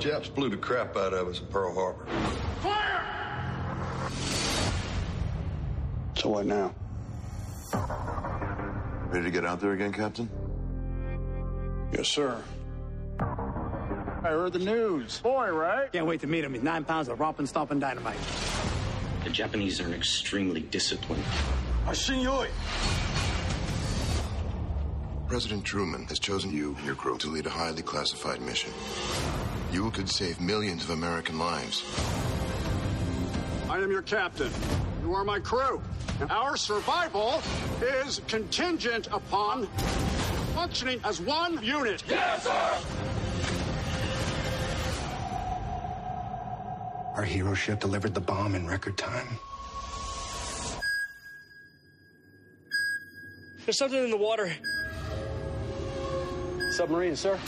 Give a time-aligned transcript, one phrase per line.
[0.00, 2.06] Japs blew the crap out of us at Pearl Harbor.
[2.62, 4.10] Fire!
[6.14, 6.74] So what now?
[9.12, 10.30] Ready to get out there again, Captain?
[11.92, 12.42] Yes, sir.
[13.20, 15.18] I heard the news.
[15.20, 15.92] Boy, right?
[15.92, 16.54] Can't wait to meet him.
[16.54, 18.16] He's nine pounds of romping, stomping dynamite.
[19.24, 21.24] The Japanese are extremely disciplined.
[25.28, 28.72] President Truman has chosen you and your crew to lead a highly classified mission.
[29.72, 31.84] You could save millions of American lives.
[33.68, 34.50] I am your captain.
[35.02, 35.80] You are my crew.
[36.20, 37.40] And our survival
[37.80, 39.66] is contingent upon
[40.54, 42.02] functioning as one unit.
[42.08, 42.78] Yes, sir!
[47.14, 49.28] Our hero ship delivered the bomb in record time.
[53.64, 54.52] There's something in the water.
[56.72, 57.38] Submarine, sir.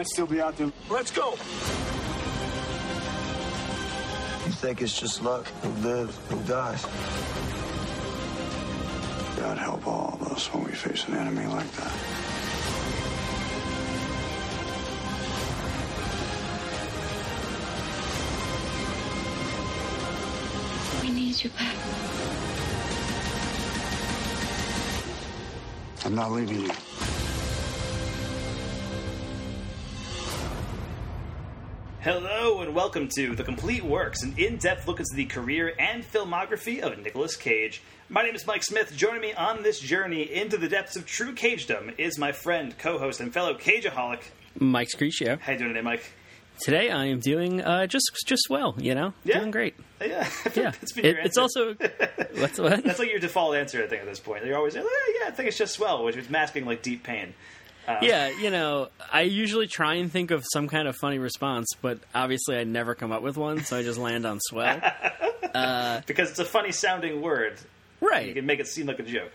[0.00, 0.72] Might still be out there.
[0.88, 1.32] Let's go.
[4.46, 5.46] You think it's just luck?
[5.46, 6.86] Who lives, who dies?
[9.36, 11.92] God help all of us when we face an enemy like that.
[21.02, 21.76] We need you back.
[26.06, 26.89] I'm not leaving you.
[32.02, 36.80] Hello and welcome to The Complete Works, an in-depth look into the career and filmography
[36.80, 37.82] of Nicolas Cage.
[38.08, 38.96] My name is Mike Smith.
[38.96, 43.20] Joining me on this journey into the depths of true cagedom is my friend, co-host,
[43.20, 44.20] and fellow cageaholic.
[44.58, 45.38] Mike DeCriscio.
[45.40, 46.04] How you doing today, Mike?
[46.60, 49.38] Today I am doing uh, just just well, you know, Yeah.
[49.38, 49.74] doing great.
[50.00, 51.74] Yeah, Yeah, That's been It- it's also
[52.34, 52.82] what's what?
[52.84, 54.44] That's like your default answer, I think, at this point.
[54.44, 57.02] You're always like, "Eh, yeah, I think it's just swell, which is masking like deep
[57.02, 57.34] pain.
[57.96, 61.68] Uh, yeah, you know, I usually try and think of some kind of funny response,
[61.82, 64.80] but obviously I never come up with one, so I just land on swell.
[65.52, 67.58] Uh, because it's a funny sounding word.
[68.00, 68.28] Right.
[68.28, 69.32] You can make it seem like a joke.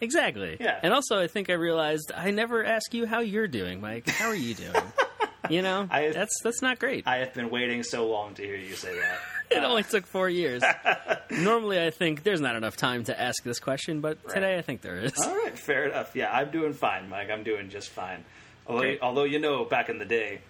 [0.00, 0.56] exactly.
[0.58, 0.80] Yeah.
[0.82, 4.08] and also I think I realized I never ask you how you're doing, Mike.
[4.08, 4.74] How are you doing?
[5.48, 7.06] you know, I- that's that's not great.
[7.06, 9.18] I have been waiting so long to hear you say that.
[9.62, 10.62] it only took four years.
[11.30, 14.80] Normally, I think there's not enough time to ask this question, but today I think
[14.82, 15.12] there is.
[15.24, 16.14] All right, fair enough.
[16.14, 17.30] Yeah, I'm doing fine, Mike.
[17.30, 18.24] I'm doing just fine.
[18.66, 19.00] Although, Great.
[19.02, 20.40] although you know, back in the day,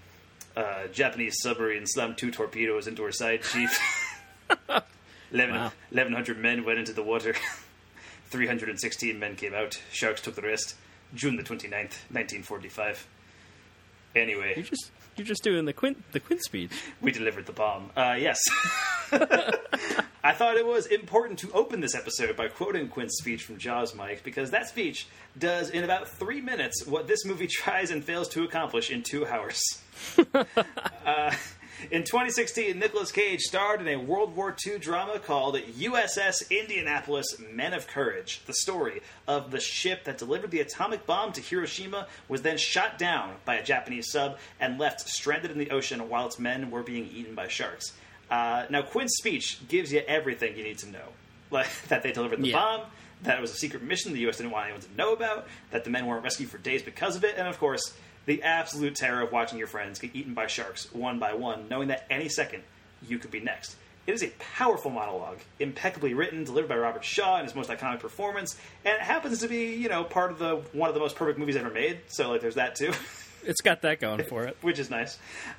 [0.57, 3.79] uh, Japanese submarine slammed two torpedoes into her side, chief.
[5.33, 5.73] 11, Wow.
[5.91, 7.35] 1,100 men went into the water.
[8.31, 9.81] 316 men came out.
[9.93, 10.77] Sharks took the rest.
[11.15, 11.71] June the 29th,
[12.11, 13.07] 1945.
[14.15, 16.71] Anyway, You're just you're just doing the Quint the Quint speech.
[17.01, 17.91] we delivered the bomb.
[17.97, 18.39] Uh, yes.
[20.25, 23.95] I thought it was important to open this episode by quoting Quint's speech from Jaws,
[23.95, 25.07] Mike, because that speech
[25.39, 29.27] does, in about three minutes, what this movie tries and fails to accomplish in two
[29.27, 29.61] hours.
[31.07, 31.35] uh,
[31.91, 37.75] in 2016, Nicolas Cage starred in a World War II drama called USS Indianapolis Men
[37.75, 38.41] of Courage.
[38.47, 42.97] The story of the ship that delivered the atomic bomb to Hiroshima was then shot
[42.97, 46.83] down by a Japanese sub and left stranded in the ocean while its men were
[46.83, 47.93] being eaten by sharks.
[48.35, 51.09] Uh, now, Quint's speech gives you everything you need to know.
[51.51, 52.59] Like, that they delivered the Yeah.
[52.59, 52.81] bomb,
[53.23, 54.39] that it was a secret mission the U.S.
[54.39, 57.23] didn't want anyone to know about, that the men weren't rescued for days because of
[57.25, 57.95] it, and of course,
[58.27, 61.89] the absolute terror of watching your friends get eaten by sharks one by one, knowing
[61.89, 62.63] that any second
[63.07, 63.77] you could be next.
[64.07, 68.01] It is a powerful monologue, impeccably written, delivered by Robert Shaw in his most iconic
[68.01, 71.17] performance, and it happens to be, you know, part of the one of the most
[71.17, 72.01] perfect movies ever made.
[72.09, 72.93] So, like, there's that too.
[73.47, 74.57] It's got that going for it.
[74.63, 75.19] which is nice.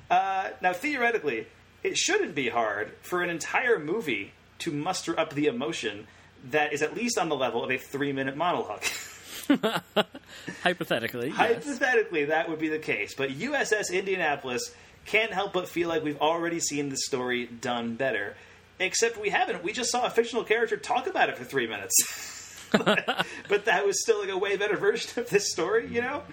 [0.10, 1.45] Uh, now, theoretically,
[1.86, 6.08] it shouldn't be hard for an entire movie to muster up the emotion
[6.50, 8.84] that is at least on the level of a three minute monologue.
[10.64, 11.38] Hypothetically, yes.
[11.38, 14.74] Hypothetically, that would be the case, but USS Indianapolis
[15.06, 18.36] can't help but feel like we've already seen the story done better.
[18.80, 19.64] Except we haven't.
[19.64, 21.94] We just saw a fictional character talk about it for three minutes.
[22.72, 26.24] but that was still like a way better version of this story, you know?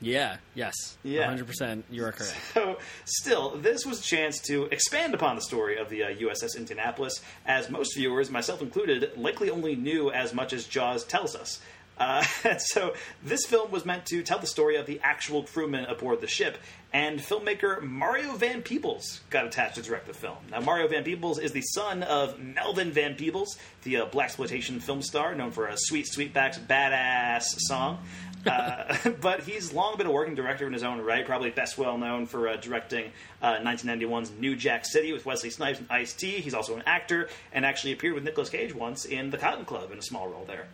[0.00, 1.26] Yeah, yes, Yeah.
[1.26, 1.84] hundred percent.
[1.90, 2.36] You are correct.
[2.52, 6.56] So, still, this was a chance to expand upon the story of the uh, USS
[6.56, 11.60] Indianapolis, as most viewers, myself included, likely only knew as much as Jaws tells us.
[11.98, 12.22] Uh,
[12.58, 12.92] so
[13.24, 16.58] this film was meant to tell the story of the actual crewmen aboard the ship,
[16.92, 20.36] and filmmaker Mario Van Peebles got attached to direct the film.
[20.50, 25.00] Now, Mario Van Peebles is the son of Melvin Van Peebles, the uh, blaxploitation film
[25.00, 27.98] star known for a "Sweet Sweetback's Badass" song.
[28.46, 31.98] Uh, but he's long been a working director in his own right, probably best well
[31.98, 33.10] known for uh, directing
[33.42, 36.40] uh, 1991's New Jack City with Wesley Snipes and Ice T.
[36.40, 39.90] He's also an actor and actually appeared with Nicolas Cage once in The Cotton Club
[39.92, 40.66] in a small role there.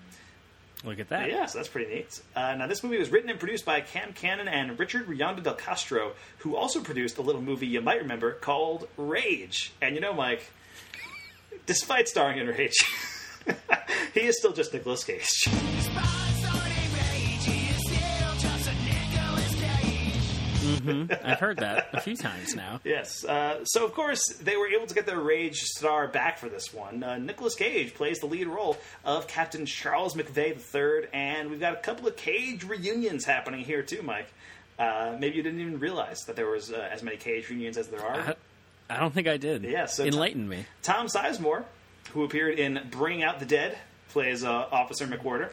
[0.85, 1.31] Look at that.
[1.31, 2.21] Yeah, so that's pretty neat.
[2.35, 5.55] Uh, now, this movie was written and produced by Cam Cannon and Richard Rionda del
[5.55, 9.73] Castro, who also produced a little movie you might remember called Rage.
[9.81, 10.51] And you know, Mike,
[11.67, 12.75] despite starring in Rage,
[14.15, 16.22] he is still just Nicolas Cage.
[20.83, 22.81] Hmm I've heard that a few times now.
[22.85, 23.25] Yes.
[23.25, 26.73] Uh, so, of course, they were able to get their Rage star back for this
[26.73, 27.03] one.
[27.03, 31.75] Uh, Nicolas Cage plays the lead role of Captain Charles McVay III, and we've got
[31.75, 34.33] a couple of Cage reunions happening here, too, Mike.
[34.79, 37.89] Uh, maybe you didn't even realize that there was uh, as many Cage reunions as
[37.89, 38.21] there are.
[38.21, 38.35] I,
[38.91, 39.63] I don't think I did.
[39.65, 40.65] Yeah, so Enlighten me.
[40.83, 41.65] Tom Sizemore,
[42.13, 43.79] who appeared in Bringing Out the Dead,
[44.11, 45.51] plays uh, Officer McWhorter.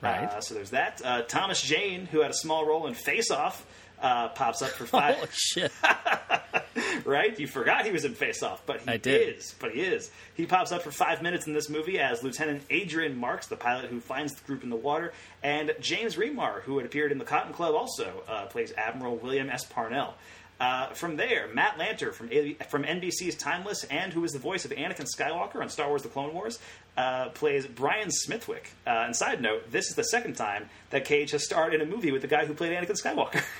[0.00, 0.24] Right.
[0.24, 1.00] Uh, so there's that.
[1.04, 3.64] Uh, Thomas Jane, who had a small role in Face Off,
[4.02, 5.16] uh, pops up for five.
[5.22, 5.72] Oh, shit.
[7.04, 7.38] right?
[7.38, 9.36] You forgot he was in Face Off, but he I did.
[9.38, 9.54] is.
[9.58, 10.10] But he is.
[10.34, 13.86] He pops up for five minutes in this movie as Lieutenant Adrian Marks, the pilot
[13.90, 15.12] who finds the group in the water,
[15.42, 19.48] and James Remar, who had appeared in The Cotton Club, also uh, plays Admiral William
[19.50, 19.64] S.
[19.64, 20.14] Parnell.
[20.60, 24.64] Uh, from there, Matt Lanter from A- from NBC's Timeless and who is the voice
[24.64, 26.60] of Anakin Skywalker on Star Wars: The Clone Wars,
[26.96, 28.70] uh, plays Brian Smithwick.
[28.86, 31.86] Uh, and side note, this is the second time that Cage has starred in a
[31.86, 33.42] movie with the guy who played Anakin Skywalker.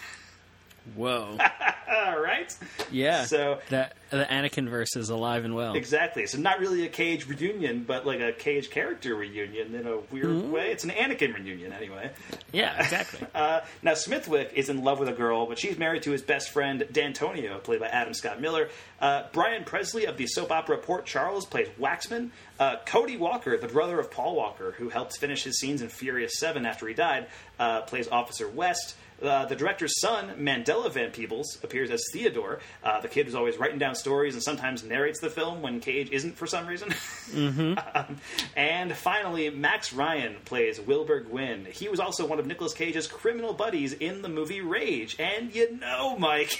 [0.94, 1.38] Whoa.
[1.88, 2.56] right?
[2.90, 3.24] Yeah.
[3.24, 5.74] So that the Anakin verse is alive and well.
[5.74, 6.26] Exactly.
[6.26, 10.50] So not really a Cage reunion, but like a Cage character reunion in a weird
[10.50, 10.70] way.
[10.70, 12.10] It's an Anakin reunion, anyway.
[12.52, 13.26] Yeah, exactly.
[13.34, 16.50] Uh, now Smithwick is in love with a girl, but she's married to his best
[16.50, 18.68] friend D'Antonio, played by Adam Scott Miller.
[19.00, 22.30] Uh, Brian Presley of the soap opera Port Charles plays Waxman.
[22.60, 26.38] Uh, Cody Walker, the brother of Paul Walker, who helped finish his scenes in Furious
[26.38, 27.26] Seven after he died,
[27.58, 28.96] uh, plays Officer West.
[29.22, 33.56] Uh, the director's son, Mandela Van Peebles, appears as Theodore, uh, the kid who's always
[33.56, 36.90] writing down stories and sometimes narrates the film when Cage isn't for some reason.
[36.90, 37.78] Mm-hmm.
[37.94, 38.16] um,
[38.56, 41.66] and finally, Max Ryan plays Wilbur Gwynn.
[41.70, 45.16] He was also one of Nicolas Cage's criminal buddies in the movie Rage.
[45.18, 46.58] And you know, Mike,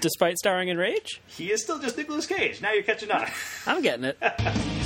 [0.00, 2.60] Despite starring in Rage, he is still just Nicolas Cage.
[2.60, 3.26] Now you're catching on.
[3.66, 4.18] I'm getting it.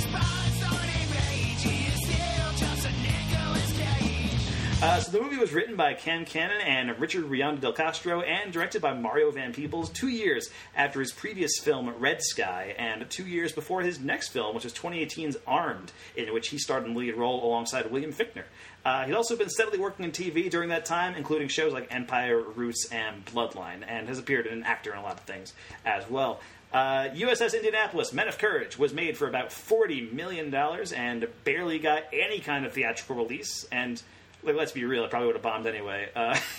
[4.81, 8.53] Uh, so the movie was written by Cam Cannon and Richard Rionda del Castro and
[8.53, 13.25] directed by Mario Van Peebles two years after his previous film Red Sky and two
[13.25, 16.99] years before his next film, which was 2018's Armed, in which he starred in the
[16.99, 18.45] lead role alongside William Fichtner.
[18.85, 22.41] Uh, he'd also been steadily working in TV during that time, including shows like Empire,
[22.41, 25.53] Roots, and Bloodline, and has appeared as an actor in a lot of things
[25.85, 26.39] as well.
[26.71, 32.03] Uh, USS Indianapolis, Men of Courage, was made for about $40 million and barely got
[32.13, 33.67] any kind of theatrical release.
[33.71, 34.01] And
[34.43, 36.09] like, let's be real, it probably would have bombed anyway.
[36.15, 36.37] Uh,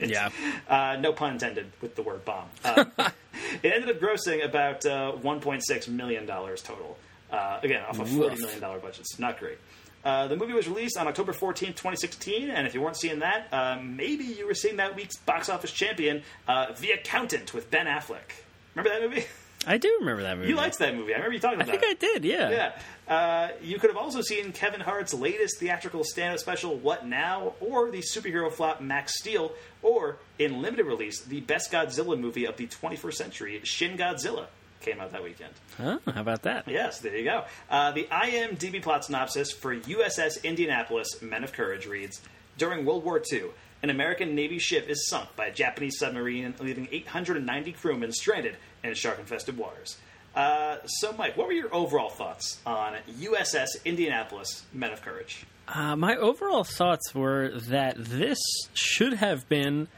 [0.00, 0.28] Yeah.
[0.68, 2.46] Uh, no pun intended with the word bomb.
[2.64, 2.84] Uh,
[3.64, 6.96] it ended up grossing about uh, $1.6 million total.
[7.32, 8.38] Uh, again, off a $40 Woof.
[8.38, 9.00] million budget.
[9.00, 9.58] It's not great.
[10.04, 13.48] Uh, the movie was released on October 14th, 2016, and if you weren't seeing that,
[13.52, 17.86] uh, maybe you were seeing that week's box office champion, uh, The Accountant with Ben
[17.86, 18.44] Affleck.
[18.76, 19.26] Remember that movie?
[19.66, 20.48] I do remember that movie.
[20.48, 21.12] You liked that movie.
[21.12, 21.76] I remember you talking about it.
[21.76, 22.06] I think it.
[22.06, 22.24] I did.
[22.24, 22.50] Yeah.
[22.50, 23.14] Yeah.
[23.14, 27.90] Uh, you could have also seen Kevin Hart's latest theatrical stand-up special, What Now, or
[27.90, 32.66] the superhero flop Max Steel, or in limited release, the best Godzilla movie of the
[32.66, 34.46] 21st century, Shin Godzilla,
[34.80, 35.52] came out that weekend.
[35.76, 35.98] Huh?
[36.12, 36.68] How about that?
[36.68, 37.44] Yes, there you go.
[37.70, 42.20] Uh, the IMDb plot synopsis for USS Indianapolis Men of Courage reads
[42.58, 43.46] During World War II,
[43.82, 48.94] an American Navy ship is sunk by a Japanese submarine, leaving 890 crewmen stranded in
[48.94, 49.96] shark infested waters.
[50.34, 55.44] Uh, so, Mike, what were your overall thoughts on USS Indianapolis Men of Courage?
[55.66, 58.38] Uh, my overall thoughts were that this
[58.72, 59.88] should have been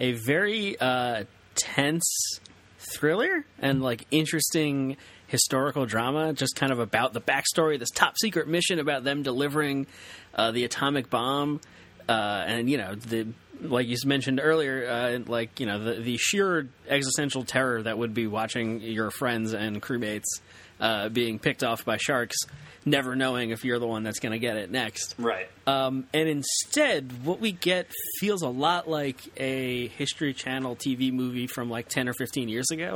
[0.00, 1.24] a very uh,
[1.54, 2.40] tense
[2.78, 4.96] thriller and like interesting
[5.28, 9.86] historical drama, just kind of about the backstory this top secret mission about them delivering
[10.34, 11.60] uh, the atomic bomb,
[12.08, 13.28] uh, and you know the
[13.62, 18.14] like you mentioned earlier, uh, like you know the the sheer existential terror that would
[18.14, 20.40] be watching your friends and crewmates
[20.80, 22.36] uh, being picked off by sharks,
[22.84, 25.14] never knowing if you're the one that's going to get it next.
[25.16, 25.48] Right.
[25.66, 27.86] Um, and instead, what we get
[28.18, 32.70] feels a lot like a History Channel TV movie from like 10 or 15 years
[32.70, 32.94] ago.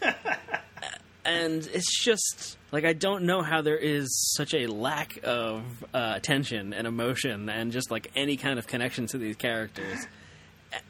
[1.24, 5.62] and it's just like I don't know how there is such a lack of
[5.92, 10.06] uh, tension and emotion and just like any kind of connection to these characters.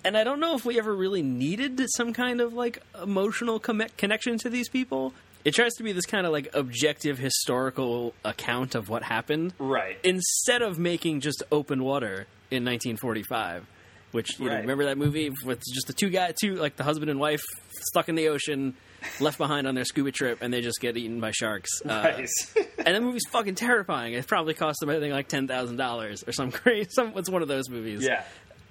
[0.02, 3.82] And I don't know if we ever really needed some kind of like emotional com-
[3.98, 5.12] connection to these people.
[5.44, 9.98] It tries to be this kind of like objective historical account of what happened, Right.
[10.02, 13.66] Instead of making just open water in 1945,
[14.12, 17.10] which you know, remember that movie with just the two guy, two like the husband
[17.10, 17.42] and wife
[17.90, 18.74] stuck in the ocean,
[19.20, 21.70] left behind on their scuba trip, and they just get eaten by sharks.
[21.84, 22.54] Uh, Nice.
[22.78, 24.14] and that movie's fucking terrifying.
[24.14, 26.88] It probably cost them I think like ten thousand dollars or some crazy.
[26.90, 28.02] Some it's one of those movies.
[28.04, 28.24] yeah.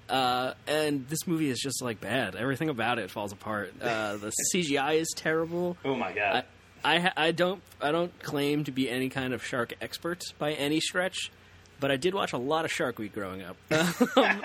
[0.10, 2.36] Uh, and this movie is just like bad.
[2.36, 3.74] Everything about it falls apart.
[3.82, 5.78] Uh, the CGI is terrible.
[5.86, 6.44] Oh my god.
[6.84, 10.52] I, I I don't I don't claim to be any kind of shark expert by
[10.54, 11.32] any stretch,
[11.80, 13.56] but I did watch a lot of Shark Week growing up.
[13.72, 14.42] Um,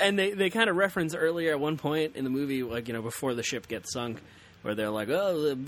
[0.00, 2.94] and they, they kind of reference earlier at one point in the movie, like you
[2.94, 4.20] know before the ship gets sunk,
[4.66, 5.58] where they're like, "Oh, the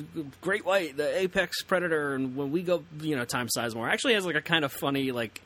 [0.43, 4.27] great white, the apex predator," and when we go, you know, Tom Sizemore actually has
[4.27, 5.41] like a kind of funny like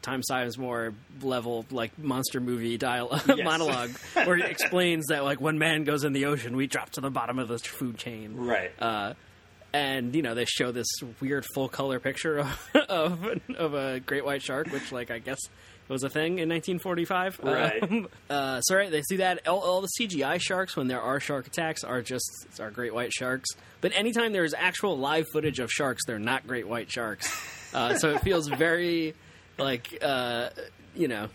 [0.00, 3.38] Tom Sizemore level like monster movie dialogue Yes.
[3.44, 7.00] monologue where he explains that like when man goes in the ocean we drop to
[7.00, 8.72] the bottom of the food chain right.
[8.80, 9.14] uh,
[9.72, 10.88] and you know they show this
[11.20, 15.38] weird full color picture of, of of a great white shark, which like I guess
[15.92, 17.40] was a thing in 1945.
[17.42, 17.82] Right.
[17.82, 21.20] Um, uh, so right, they see that all, all the CGI sharks when there are
[21.20, 23.50] shark attacks are just are great white sharks.
[23.80, 27.30] But anytime there's actual live footage of sharks, they're not great white sharks.
[27.74, 29.14] Uh, so it feels very
[29.58, 30.50] like uh,
[30.94, 31.28] you know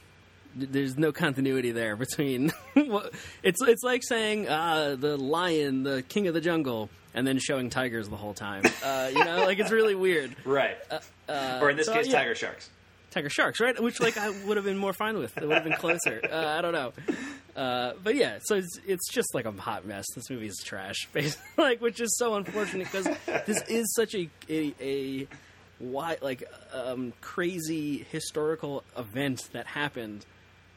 [0.55, 2.51] there's no continuity there between
[3.43, 7.69] it's it's like saying uh, the lion, the king of the jungle, and then showing
[7.69, 8.63] tigers the whole time.
[8.83, 10.35] Uh, you know, like it's really weird.
[10.45, 10.77] right.
[11.29, 12.19] or in this so, case, yeah.
[12.19, 12.69] tiger sharks.
[13.17, 13.81] Tiger sharks, right?
[13.81, 15.35] Which like I would have been more fine with.
[15.37, 16.21] It would have been closer.
[16.23, 16.93] Uh, I don't know,
[17.55, 18.37] uh, but yeah.
[18.43, 20.05] So it's, it's just like a hot mess.
[20.13, 21.09] This movie is trash,
[21.57, 23.07] like which is so unfortunate because
[23.47, 25.27] this is such a a, a
[25.79, 26.43] why like
[26.73, 30.25] um, crazy historical event that happened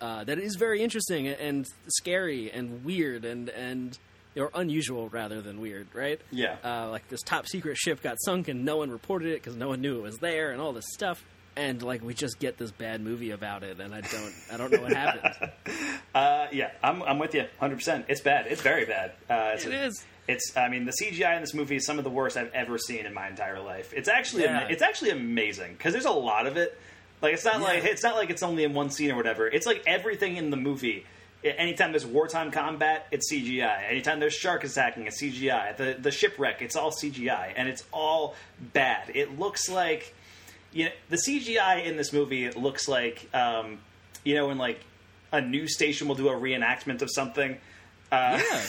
[0.00, 3.98] uh, that is very interesting and scary and weird and and
[4.36, 6.20] or unusual rather than weird, right?
[6.30, 6.56] Yeah.
[6.64, 9.68] Uh, like this top secret ship got sunk and no one reported it because no
[9.68, 11.22] one knew it was there and all this stuff.
[11.56, 14.72] And like we just get this bad movie about it, and I don't, I don't
[14.72, 15.52] know what happened.
[16.12, 18.06] Uh, yeah, I'm, I'm with you 100%.
[18.08, 18.48] It's bad.
[18.48, 19.12] It's very bad.
[19.30, 20.04] Uh, it's It is.
[20.26, 20.56] It's.
[20.56, 23.06] I mean, the CGI in this movie is some of the worst I've ever seen
[23.06, 23.92] in my entire life.
[23.94, 24.42] It's actually.
[24.42, 24.66] Yeah.
[24.68, 26.76] It's actually amazing because there's a lot of it.
[27.22, 29.46] Like it's not like it's not like it's only in one scene or whatever.
[29.46, 31.06] It's like everything in the movie.
[31.44, 33.88] Anytime there's wartime combat, it's CGI.
[33.88, 35.76] Anytime there's shark attacking, it's CGI.
[35.76, 38.34] The the shipwreck, it's all CGI, and it's all
[38.72, 39.10] bad.
[39.14, 40.12] It looks like,
[40.72, 43.78] you know, the CGI in this movie looks like, um,
[44.24, 44.80] you know, when like
[45.32, 47.56] a news station will do a reenactment of something.
[48.12, 48.66] Uh, Yeah.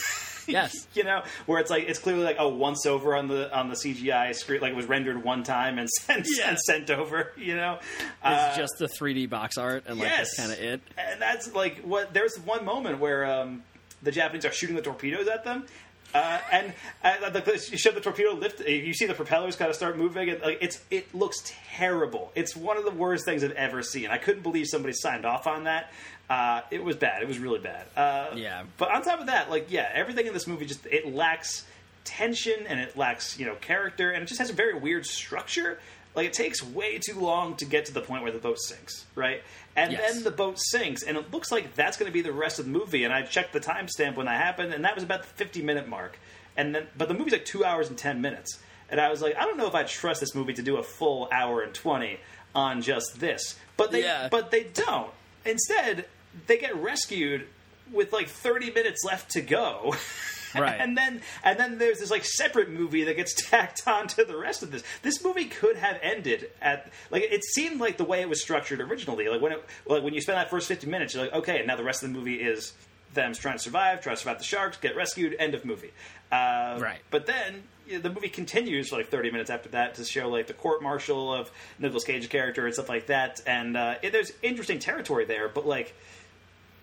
[0.48, 0.88] Yes.
[0.96, 3.75] you know, where it's like it's clearly like a once over on the on the
[3.75, 6.50] CGI screen, like it was rendered one time and sent Yeah.
[6.50, 7.31] and sent over.
[7.38, 7.77] You know,
[8.25, 10.36] It's just the 3D box art, and like yes.
[10.36, 10.81] that's kind of it.
[10.98, 12.13] and that's like what.
[12.13, 13.62] There's one moment where um,
[14.01, 15.67] the Japanese are shooting the torpedoes at them.
[16.13, 18.60] Uh, and uh, the, the, you show the torpedo lift.
[18.62, 20.30] You see the propellers kind of start moving.
[20.30, 22.32] And, like, it's it looks terrible.
[22.36, 24.08] It's one of the worst things I've ever seen.
[24.10, 25.91] I couldn't believe somebody signed off on that.
[26.30, 27.22] Uh, it was bad.
[27.22, 27.86] It was really bad.
[27.96, 28.63] Uh, Yeah.
[28.77, 31.65] But on top of that, like yeah, everything in this movie just it lacks
[32.03, 35.80] tension and it lacks you know character and it just has a very weird structure.
[36.15, 39.06] Like it takes way too long to get to the point where the boat sinks,
[39.15, 39.41] right?
[39.75, 40.13] And Yes.
[40.15, 42.65] then the boat sinks, and it looks like that's going to be the rest of
[42.65, 43.06] the movie.
[43.06, 45.88] And I checked the timestamp when that happened, and that was about the fifty minute
[45.88, 46.20] mark.
[46.58, 49.38] And then, but the movie's like two hours and ten minutes, and I was like,
[49.38, 52.20] I don't know if I trust this movie to do a full hour and twenty
[52.53, 53.58] on just this.
[53.77, 54.27] But they, Yeah.
[54.30, 55.12] but they don't.
[55.46, 56.06] Instead,
[56.48, 57.48] they get rescued
[57.94, 59.96] with like 30 minutes left to go.
[60.62, 60.79] Right.
[60.79, 64.38] and then and then there's this like separate movie that gets tacked on to the
[64.38, 64.84] rest of this.
[65.01, 68.81] This movie could have ended at like it seemed like the way it was structured
[68.81, 69.27] originally.
[69.29, 71.67] Like when it like when you spend that first 50 minutes, you're like, okay, and
[71.67, 72.74] now the rest of the movie is
[73.13, 75.91] them trying to survive, trying to survive the sharks, get rescued, end of movie.
[76.31, 77.00] Uh, Right.
[77.10, 80.29] But then you know, the movie continues for like 30 minutes after that to show
[80.29, 83.41] like the court martial of Nicolas Cage's character and stuff like that.
[83.46, 85.93] And uh, it, there's interesting territory there, but like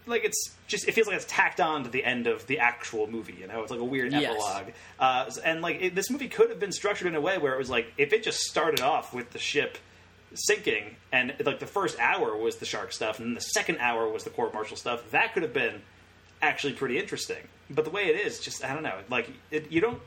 [0.08, 3.06] like it's just it feels like it's tacked on to the end of the actual
[3.06, 3.36] movie.
[3.40, 4.30] You know, it's like a weird Yes.
[4.32, 4.72] epilogue.
[4.98, 7.58] Uh, and like it, this movie could have been structured in a way where it
[7.58, 9.78] was like if it just started off with the ship
[10.34, 14.08] sinking and like the first hour was the shark stuff and then the second hour
[14.08, 15.80] was the court martial stuff that could have been
[16.42, 17.38] actually pretty interesting
[17.70, 19.98] but the way it is just i don't know like it, you don't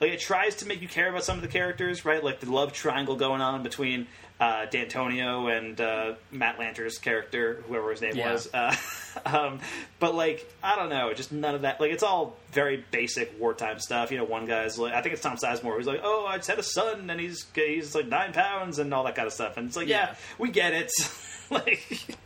[0.00, 2.22] like it tries to make you care about some of the characters, right?
[2.22, 4.08] Like the love triangle going on between
[4.40, 8.32] uh, D'Antonio and uh, Matt Lanter's character, whoever his name Yeah.
[8.32, 8.52] was.
[8.52, 8.74] Uh,
[9.26, 9.60] um,
[10.00, 11.80] but like, I don't know, just none of that.
[11.80, 14.10] Like, it's all very basic wartime stuff.
[14.10, 16.48] You know, one guy's like, I think it's Tom Sizemore, who's like, "Oh, I just
[16.48, 19.56] had a son, and he's he's like nine pounds, and all that kind of stuff."
[19.56, 20.14] And it's like, yeah, Yeah.
[20.38, 20.90] we get it.
[21.50, 22.16] like,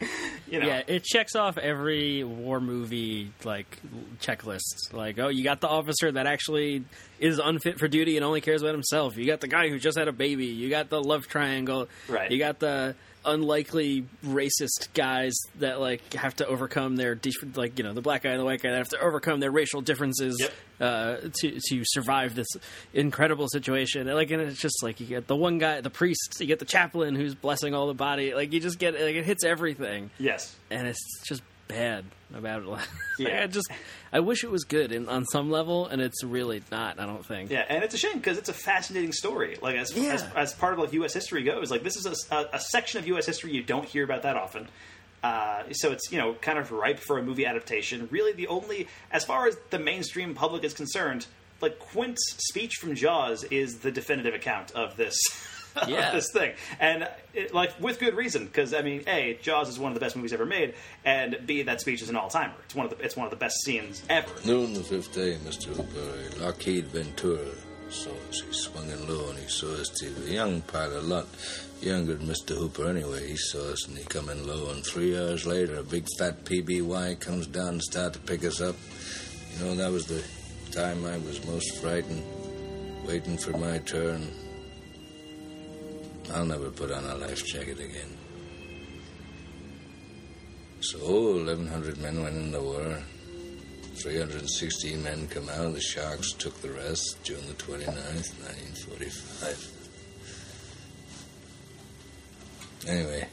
[0.50, 3.78] you know, Yeah, it checks off every war movie like
[4.20, 4.92] checklist.
[4.92, 6.84] Like, oh, you got the officer that actually
[7.18, 9.16] is unfit for duty and only cares about himself.
[9.16, 10.46] You got the guy who just had a baby.
[10.46, 11.88] You got the love triangle.
[12.08, 12.30] Right.
[12.30, 17.18] You got the unlikely racist guys that like have to overcome their
[17.54, 19.50] like you know the black guy and the white guy that have to overcome their
[19.50, 20.52] racial differences Yep.
[20.80, 22.48] uh, to to survive this
[22.94, 24.06] incredible situation.
[24.08, 26.58] And, like, and it's just like you get the one guy, the priest, you get
[26.58, 28.34] the chaplain who's blessing all the body.
[28.34, 32.68] Like, you just get like it hits everything yes, and it's just bad about it.
[32.68, 32.82] Like,
[33.18, 33.42] Yeah.
[33.42, 33.68] I just
[34.12, 36.98] I wish it was good in, on some level, and it's really not.
[37.00, 37.50] I don't think.
[37.50, 39.58] Yeah, and it's a shame because it's a fascinating story.
[39.60, 40.12] Like as, Yeah.
[40.14, 41.12] as as part of like U.S.
[41.14, 43.26] history goes, like this is a, a, a section of U.S.
[43.26, 44.68] history you don't hear about that often.
[45.22, 48.08] Uh, so it's you know kind of ripe for a movie adaptation.
[48.12, 51.26] Really, the only as far as the mainstream public is concerned,
[51.60, 55.16] like Quint's speech from Jaws is the definitive account of this.
[55.82, 56.12] of Yeah.
[56.12, 59.90] this thing, and it, like with good reason, because I mean, a Jaws is one
[59.92, 62.54] of the best movies ever made, and b that speech is an all timer.
[62.64, 64.28] It's one of the it's one of the best scenes ever.
[64.44, 65.66] Noon the fifth day, Mr.
[65.76, 67.44] Hooper, Lockheed Ventura
[67.90, 68.42] saw us.
[68.46, 70.14] He swung in low and he saw us too.
[70.26, 71.26] A young pilot, a lot
[71.80, 72.54] younger than Mr.
[72.56, 73.26] Hooper anyway.
[73.28, 74.70] He saw us and he come in low.
[74.70, 78.60] And three hours later, a big fat PBY comes down and start to pick us
[78.60, 78.76] up.
[79.56, 80.22] You know, that was the
[80.70, 82.22] time I was most frightened,
[83.06, 84.28] waiting for my turn.
[86.34, 88.16] I'll never put on a life jacket again.
[90.80, 93.02] So, 1,100 men went in the war.
[93.96, 95.72] 316 men come out.
[95.74, 99.78] The Sharks took the rest June the 29th, 1945.
[102.86, 103.26] Anyway,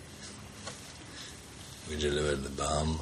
[1.89, 2.99] we delivered the bomb.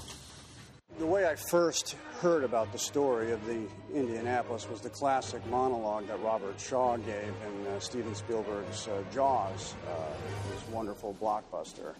[0.99, 6.07] The way I first heard about the story of the Indianapolis was the classic monologue
[6.07, 11.95] that Robert Shaw gave in uh, Steven Spielberg's uh, Jaws, uh, his wonderful blockbuster.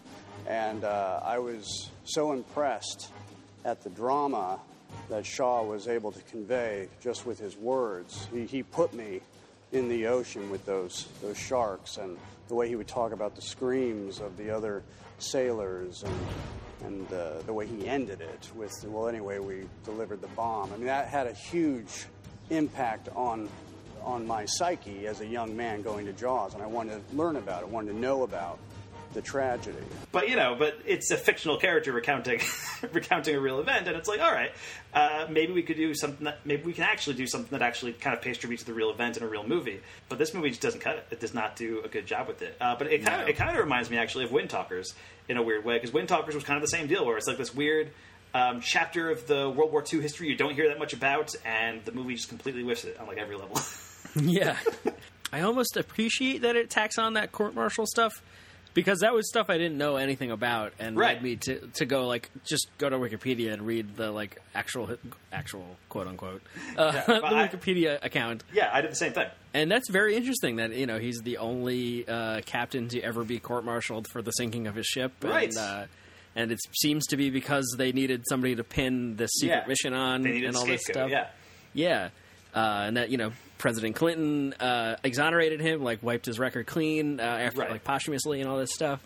[0.46, 3.10] And uh, I was so impressed
[3.66, 4.58] at the drama
[5.10, 8.26] that Shaw was able to convey just with his words.
[8.32, 9.20] He, he put me
[9.72, 12.16] in the ocean with those, those sharks and
[12.48, 14.84] the way he would talk about the screams of the other
[15.18, 16.14] sailors and
[16.86, 20.72] and uh, the way he ended it with, well, anyway, we delivered the bomb.
[20.72, 22.06] I mean, that had a huge
[22.50, 23.48] impact on
[24.02, 27.36] on my psyche as a young man going to Jaws, and I wanted to learn
[27.36, 28.58] about it, wanted to know about
[29.14, 29.78] the tragedy.
[30.12, 32.40] But you know, but it's a fictional character recounting
[32.92, 34.52] recounting a real event, and it's like, all right,
[34.92, 37.92] uh, maybe we could do something that maybe we can actually do something that actually
[37.92, 39.80] kind of pays tribute to the real event in a real movie.
[40.08, 42.42] But this movie just doesn't cut it; it does not do a good job with
[42.42, 42.56] it.
[42.60, 43.30] Uh, but it kind of No.
[43.30, 44.94] it kind of reminds me actually of Wind Talkers
[45.28, 47.26] in a weird way because Wind Talkers was kind of the same deal, where it's
[47.26, 47.90] like this weird.
[48.36, 51.84] Um, chapter of the World War II history you don't hear that much about, and
[51.84, 53.56] the movie just completely whiffs it on like every level.
[54.16, 54.56] yeah.
[55.32, 58.12] I almost appreciate that it tacks on that court martial stuff
[58.74, 61.14] because that was stuff I didn't know anything about and Right.
[61.14, 64.96] led me to, to go like just go to Wikipedia and read the like actual
[65.32, 66.42] actual quote unquote
[66.76, 68.44] uh, Yeah, the I- Wikipedia account.
[68.52, 69.28] yeah, I did the same thing.
[69.54, 73.38] And that's very interesting that you know he's the only uh, captain to ever be
[73.38, 75.48] court-martialed for the sinking of his ship, Right.
[75.48, 75.86] And, uh,
[76.36, 79.68] and it seems to be because they needed somebody to pin the secret Yeah.
[79.68, 81.08] mission on and all this stuff.
[81.08, 81.28] Yeah.
[81.72, 82.08] Yeah,
[82.54, 87.20] uh, and that you know President Clinton uh, exonerated him, like wiped his record clean
[87.20, 87.70] uh, after Right.
[87.70, 89.00] like posthumously and all this stuff.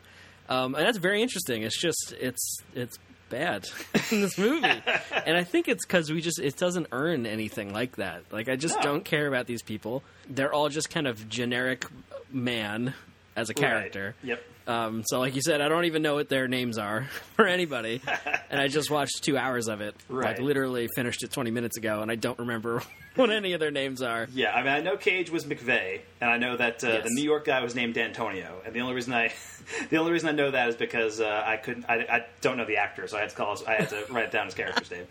[0.49, 1.63] Um, and that's very interesting.
[1.63, 3.67] It's just it's it's bad
[4.11, 4.67] in this movie,
[5.27, 8.23] and I think it's because we just it doesn't earn anything like that.
[8.33, 8.83] Like I just No.
[8.83, 10.03] don't care about these people.
[10.29, 11.85] They're all just kind of generic
[12.33, 12.95] man
[13.37, 14.15] as a character.
[14.23, 14.29] Right.
[14.31, 14.43] Yep.
[14.69, 17.05] Um, so, like you said, I don't even know what their names are
[17.37, 18.03] for anybody,
[18.51, 19.95] and I just watched two hours of it.
[20.09, 20.37] Right.
[20.37, 22.83] Like literally finished it twenty minutes ago, and I don't remember
[23.17, 24.29] what any of their names are.
[24.35, 27.05] Yeah, I mean, I know Cage was McVay, and I know that uh, Yes.
[27.05, 29.33] the New York guy was named Antonio, And the only reason I,
[29.91, 32.67] the only reason I know that is because uh, I couldn't, I, I don't know
[32.67, 35.07] the actor, so I had to call, I had to write down his character's name.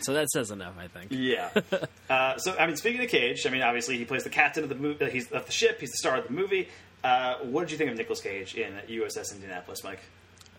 [0.00, 1.12] So that says enough, I think.
[1.12, 1.50] Yeah.
[2.08, 4.68] uh, so, I mean, speaking of Cage, I mean, obviously he plays the captain of
[4.70, 5.04] the movie.
[5.04, 5.80] Uh, he's of the ship.
[5.80, 6.68] He's the star of the movie.
[7.02, 10.00] Uh, what did you think of Nicolas Cage in USS Indianapolis, Mike?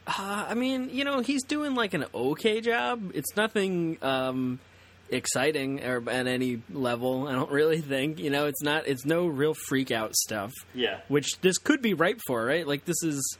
[0.07, 3.11] Uh, I mean, you know, he's doing like an okay job.
[3.13, 4.59] It's nothing um,
[5.09, 7.27] exciting or at any level.
[7.27, 8.19] I don't really think.
[8.19, 8.87] You know, it's not.
[8.87, 10.51] It's no real freak out stuff.
[10.73, 11.01] Yeah.
[11.07, 12.65] Which this could be ripe for, right?
[12.65, 13.37] Like this is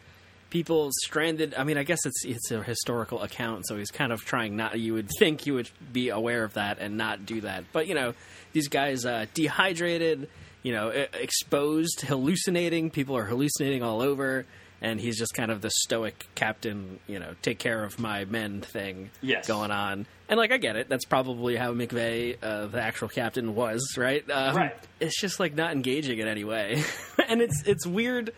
[0.51, 1.55] people stranded.
[1.55, 4.79] I mean, I guess it's it's a historical account, so he's kind of trying not.
[4.79, 7.95] You would think you would be aware of that and not do that, but you
[7.95, 8.13] know,
[8.53, 10.29] these guys uh, dehydrated,
[10.63, 12.89] you know, exposed, hallucinating.
[12.91, 14.45] People are hallucinating all over.
[14.83, 18.61] And he's just kind of the stoic captain, you know, take care of my men
[18.61, 19.47] thing Yes.
[19.47, 20.07] going on.
[20.27, 20.89] And like, I get it.
[20.89, 24.27] That's probably how McVay, uh, the actual captain, was, right?
[24.31, 24.75] Um, Right.
[24.99, 26.83] It's just like not engaging in any way,
[27.27, 28.33] and it's it's weird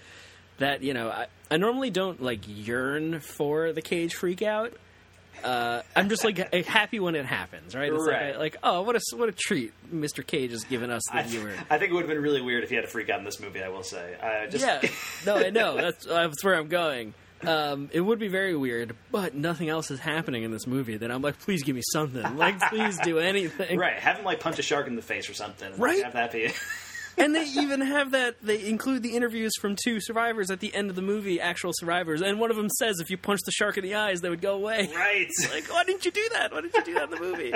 [0.57, 4.73] that you know I, I normally don't like yearn for the cage freak out.
[5.43, 7.91] Uh, I'm just like happy when it happens, right?
[7.91, 8.31] It's Right.
[8.31, 10.25] Like, like oh, what a what a treat Mr.
[10.25, 11.53] Cage has given us the I, viewer.
[11.69, 13.25] I think it would have been really weird if he had a freak out in
[13.25, 13.61] this movie.
[13.61, 14.15] I will say.
[14.21, 14.81] Uh, just, yeah,
[15.25, 17.13] no, I know that's that's where I'm going.
[17.45, 20.97] Um, it would be very weird, but nothing else is happening in this movie.
[20.97, 22.37] That I'm like, please give me something.
[22.37, 23.77] Like, please do anything.
[23.79, 23.99] right.
[23.99, 25.71] Have him like punch a shark in the face or something.
[25.71, 26.03] Like, Right.
[26.03, 26.51] Have that be.
[27.17, 30.89] And they even have that they include the interviews from two survivors at the end
[30.89, 32.21] of the movie actual survivors.
[32.21, 34.41] And one of them says if you punch the shark in the eyes they would
[34.41, 34.89] go away.
[34.95, 35.29] Right.
[35.51, 36.51] like why didn't you do that?
[36.51, 37.53] Why didn't you do that in the movie?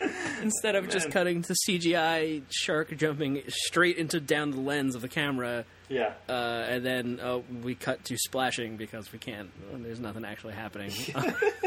[0.42, 5.08] Instead of just cutting to cgi shark jumping straight into down the lens of the
[5.08, 6.14] camera Yeah.
[6.28, 9.50] uh, and then uh, we cut to splashing because we can't
[9.82, 10.90] there's nothing actually happening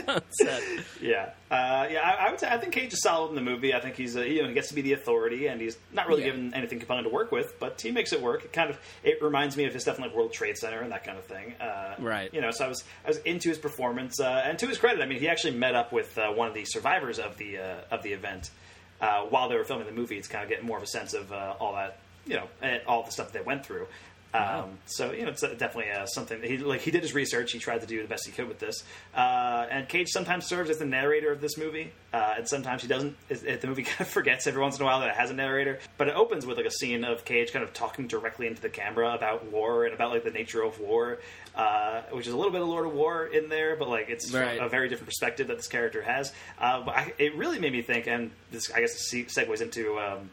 [0.08, 0.64] on set
[1.02, 2.00] Yeah, uh, yeah.
[2.04, 3.74] I, I would say I think Cage is solid in the movie.
[3.76, 6.08] I think he's uh, you know he gets to be the authority, and he's not
[6.08, 6.32] really Yeah.
[6.32, 8.44] given anything compelling to work with, but he makes it work.
[8.46, 10.92] It kind of it reminds me of his stuff in like World Trade Center and
[10.92, 11.54] that kind of thing.
[11.60, 12.34] Uh, Right.
[12.34, 15.02] You know, so I was I was into his performance, uh, and to his credit,
[15.02, 17.76] I mean, he actually met up with uh, one of the survivors of the uh,
[17.92, 18.50] of the event
[19.02, 20.18] uh, while they were filming the movie.
[20.18, 22.82] it's kind of getting more of a sense of uh, all that you know and
[22.88, 23.88] all the stuff they went through.
[24.34, 26.82] Um, so you know, it's definitely uh, something he like.
[26.82, 27.54] He did his research.
[27.54, 28.84] He tried to do the best he could with this.
[29.16, 32.90] Uh, and Cage sometimes serves as the narrator of this movie, uh, and sometimes he
[32.90, 33.16] doesn't.
[33.30, 35.32] It, it- the movie kind of forgets every once in a while that it has
[35.32, 35.80] a narrator.
[35.98, 38.70] But it opens with like a scene of Cage kind of talking directly into the
[38.70, 41.20] camera about war and about like the nature of war,
[41.56, 44.32] uh, which is a little bit of Lord of War in there, but like it's
[44.34, 44.60] Right.
[44.62, 46.34] a very different perspective that this character has.
[46.60, 49.98] Uh, but I, it really made me think, and this I guess se- segues into.
[49.98, 50.30] Um,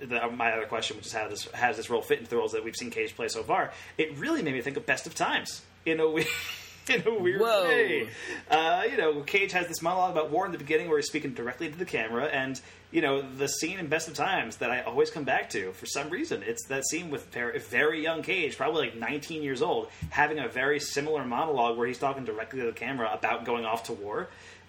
[0.00, 2.36] the, my other question, which is how this how does this role fit into the
[2.36, 3.72] roles that we've seen Cage play so far?
[3.98, 6.26] It really made me think of Best of Times in a weird,
[6.92, 7.64] in a weird Whoa.
[7.64, 8.08] way.
[8.50, 11.32] Uh, you know, Cage has this monologue about war in the beginning where he's speaking
[11.34, 14.82] directly to the camera, and you know the scene in Best of Times that I
[14.82, 16.42] always come back to for some reason.
[16.44, 20.48] It's that scene with very, very young Cage, probably like 19 years old, having a
[20.48, 24.28] very similar monologue where he's talking directly to the camera about going off to war.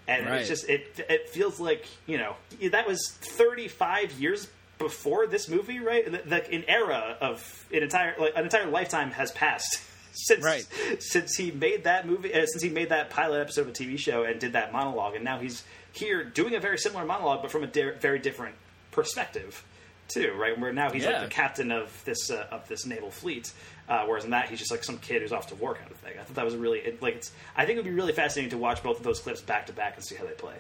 [0.10, 0.39] And Right.
[0.39, 2.36] it's just it it feels like you know
[2.71, 4.47] that was 35 years
[4.78, 6.06] before this movie, right?
[6.30, 9.82] The, an era of an entire like an entire lifetime has passed
[10.13, 10.68] since Right.
[11.00, 13.98] since he made that movie, uh, since he made that pilot episode of a TV
[13.98, 15.63] show and did that monologue, and now he's
[15.94, 18.56] here doing a very similar monologue, but from a di- very different
[18.92, 19.63] perspective,
[20.08, 20.58] too, right?
[20.60, 21.12] Where now he's Yeah.
[21.20, 23.52] like the captain of this uh, of this naval fleet,
[23.90, 25.98] uh, whereas in that he's just like some kid who's off to war kind of
[25.98, 26.13] thing.
[26.20, 27.32] I thought that was really it, like it's.
[27.56, 29.74] I think it would be really fascinating to watch both of those clips back to
[29.74, 30.56] back and see how they play.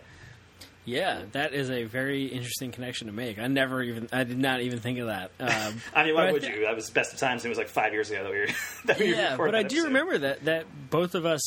[0.87, 4.61] Yeah that is a very interesting connection to make i never even i did not
[4.61, 6.61] even think of that um, I mean, why would thi- you?
[6.61, 7.43] That was best of times.
[7.43, 8.47] and It was like five years ago that we were.
[8.85, 9.83] that we yeah, but I do episode.
[9.87, 11.41] remember that that both of us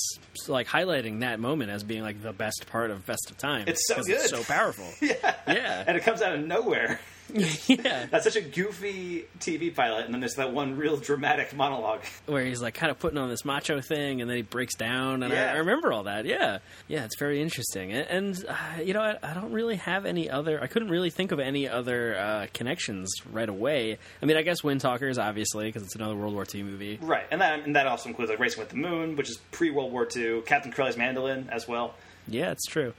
[0.48, 3.64] like highlighting that moment as being like the best part of Best of times.
[3.68, 4.20] It's so good.
[4.20, 4.84] so powerful.
[5.00, 5.84] Yeah, Yeah.
[5.86, 7.00] and it comes out of nowhere.
[7.66, 12.00] yeah, That's such a goofy TV pilot, and then there's that one real dramatic monologue.
[12.26, 15.22] where he's like kind of putting on this macho thing, and then he breaks down,
[15.22, 15.52] and I, Yeah.
[15.52, 16.24] I remember all that.
[16.26, 17.92] Yeah, yeah, it's very interesting.
[17.92, 20.62] And, and uh, you know, I, I don't really have any other.
[20.62, 23.98] I couldn't really think of any other uh, connections right away.
[24.22, 26.98] I mean, I guess Wind Talkers, obviously, because it's another World War II movie.
[27.00, 29.70] Right, and that and that also includes like Racing with the Moon, which is pre
[29.70, 30.42] World War II.
[30.42, 31.94] Captain Corelli's Mandolin as well.
[32.28, 32.94] Yeah, it's true.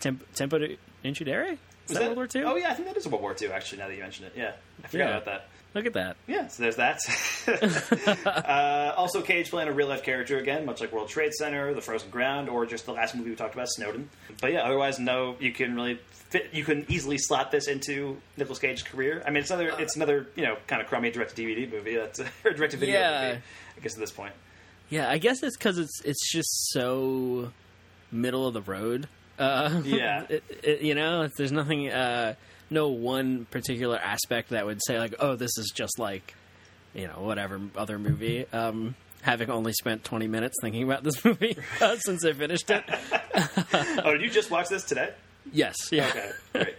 [0.00, 0.76] Temp- Tempo de
[1.92, 2.44] Is that, World War II?
[2.44, 3.48] Oh yeah, I think that is World War II.
[3.52, 4.52] Actually, now that you mention it, yeah,
[4.84, 5.10] I forgot Yeah.
[5.10, 5.48] about that.
[5.74, 6.16] Look at that.
[6.26, 7.00] Yeah, so there's that.
[8.26, 11.80] uh, also, Cage playing a real life character again, much like World Trade Center, The
[11.80, 14.10] Frozen Ground, or just the last movie we talked about, Snowden.
[14.40, 16.50] But yeah, otherwise, no, you can really fit.
[16.52, 19.22] You can easily slot this into Nicolas Cage's career.
[19.26, 21.96] I mean, it's another, it's another, you know, kind of crummy direct to DVD movie.
[21.96, 23.28] That's or direct to video Yeah.
[23.28, 23.42] movie.
[23.76, 24.34] I guess at this point.
[24.90, 27.50] Yeah, I guess it's because it's it's just so
[28.10, 29.08] middle of the road.
[29.38, 30.24] Uh, Yeah.
[30.28, 32.34] it, it, you know, there's nothing, uh,
[32.70, 36.34] no one particular aspect that would say like, oh, this is just like,
[36.94, 38.46] you know, whatever other movie.
[38.52, 42.84] Um, having only spent 20 minutes thinking about this movie uh, since I finished it.
[44.04, 45.10] oh, did you just watch this today?
[45.50, 46.74] Yes, yeah, Okay,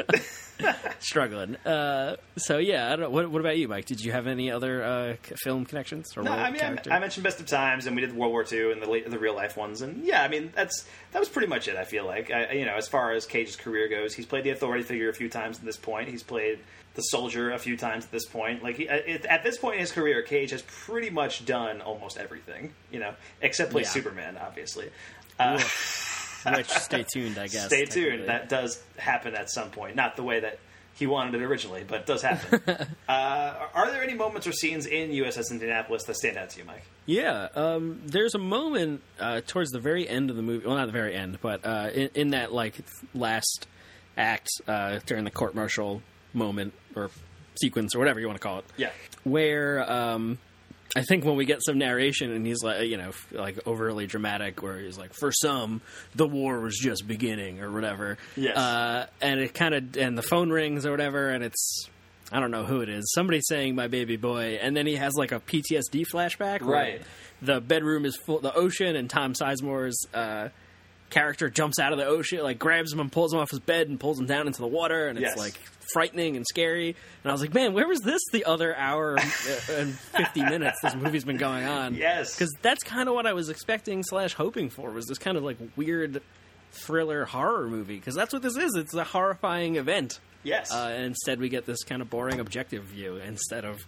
[0.99, 1.56] struggling.
[1.58, 3.10] Uh, so yeah, I don't know.
[3.10, 3.86] What, what about you, Mike?
[3.86, 6.91] Did you have any other uh, film connections or No, I mean, character?
[6.91, 9.19] I, mentioned Best of Times, and we did World War II and the late, the
[9.19, 11.76] real life ones, and yeah, I mean, that's that was pretty much it.
[11.76, 14.52] I feel like, I, you know, as far as Cage's career goes, he's played the
[14.52, 16.10] authority figure a few times at this point.
[16.10, 16.60] He's played
[16.95, 18.63] the soldier a few times at this point.
[18.63, 22.17] Like he, it, at this point in his career, Cage has pretty much done almost
[22.17, 23.89] everything, you know, except play Yeah.
[23.89, 24.89] Superman, obviously.
[25.39, 25.58] Uh,
[26.56, 27.65] Which stay tuned, I guess.
[27.67, 28.27] Stay tuned.
[28.27, 29.95] That does happen at some point.
[29.95, 30.60] Not the way that
[30.95, 32.62] he wanted it originally, but it does happen.
[33.10, 36.65] uh, are there any moments or scenes in USS Indianapolis that stand out to you,
[36.65, 36.84] Mike?
[37.06, 40.65] Yeah, um, there's a moment uh, towards the very end of the movie.
[40.67, 42.75] Well, not the very end, but uh, in, in that like
[43.15, 43.67] last
[44.17, 46.01] act uh, during the court martial
[46.34, 47.10] moment or
[47.60, 48.91] sequence or whatever you want to call it, Yeah.
[49.23, 50.38] where um,
[50.95, 54.62] I think when we get some narration and he's like, you know, like overly dramatic,
[54.62, 55.82] where he's like, "For some,
[56.15, 58.17] the war was just beginning" or whatever.
[58.36, 58.56] Yes.
[58.56, 61.89] Uh, and it kind of and the phone rings or whatever, and it's.
[62.32, 63.12] I don't know who it is.
[63.13, 66.62] Somebody saying "my baby boy," and then he has like a PTSD flashback.
[66.62, 67.01] Right.
[67.41, 70.49] The bedroom is full, the ocean, and Tom Sizemore's uh,
[71.13, 73.88] character jumps out of the ocean, like grabs him and pulls him off his bed
[73.88, 75.54] and pulls him down into the water, and it's like
[75.93, 76.89] frightening and scary.
[77.23, 79.15] And I was like, man, where was this the other hour
[79.69, 81.93] and fifty minutes this movie's been going on?
[81.95, 82.36] Yes.
[82.36, 85.43] because that's kind of what I was expecting slash hoping for was this kind of
[85.43, 86.21] like weird
[86.71, 88.76] thriller horror movie because that's what this is.
[88.76, 90.19] It's a horrifying event.
[90.43, 90.73] Yes.
[90.73, 93.86] Uh, and instead, we get this kind of boring objective view instead of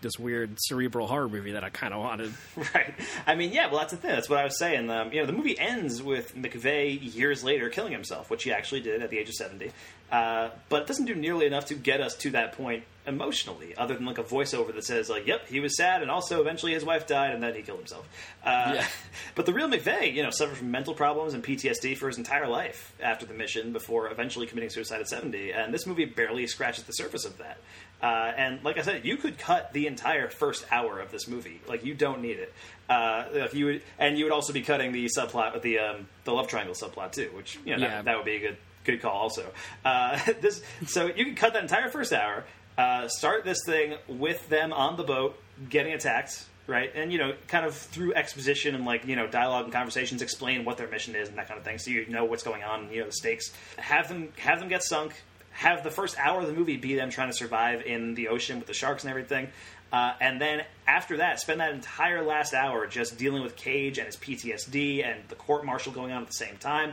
[0.00, 2.32] this weird cerebral horror movie that I kind of wanted.
[2.74, 2.94] Right.
[3.26, 3.68] I mean, yeah.
[3.68, 4.10] Well, that's the thing.
[4.10, 4.90] That's what I was saying.
[4.90, 8.80] Um, you know, the movie ends with McVay years later killing himself, which he actually
[8.80, 9.70] did at the age of seventy.
[10.10, 13.94] Uh, but it doesn't do nearly enough to get us to that point emotionally, other
[13.94, 16.84] than like a voiceover that says, like, "Yep, he was sad, and also eventually his
[16.84, 18.08] wife died, and then he killed himself."
[18.44, 18.86] Uh, Yeah.
[19.34, 22.48] But the real McVay, you know, suffered from mental problems and PTSD for his entire
[22.48, 25.52] life after the mission, before eventually committing suicide at seventy.
[25.52, 27.58] And this movie barely scratches the surface of that.
[28.02, 31.60] Uh, and like I said, you could cut the entire first hour of this movie.
[31.68, 32.52] Like you don't need it.
[32.88, 36.08] Uh, if you would, and you would also be cutting the subplot with the um,
[36.24, 37.88] the love triangle subplot too, which you know Yeah.
[37.96, 39.46] that, that would be a good good call also.
[39.84, 42.44] Uh, this so you can cut that entire first hour.
[42.76, 45.36] Uh, start this thing with them on the boat
[45.68, 46.92] getting attacked, right?
[46.94, 50.64] And you know, kind of through exposition and like you know dialogue and conversations, explain
[50.64, 52.84] what their mission is and that kind of thing, so you know what's going on,
[52.84, 53.52] and, you know the stakes.
[53.76, 55.20] Have them have them get sunk.
[55.58, 58.58] Have the first hour of the movie be them trying to survive in the ocean
[58.58, 59.48] with the sharks and everything.
[59.92, 64.06] Uh, and then after that, spend that entire last hour just dealing with Cage and
[64.06, 66.92] his PTSD and the court martial going on at the same time.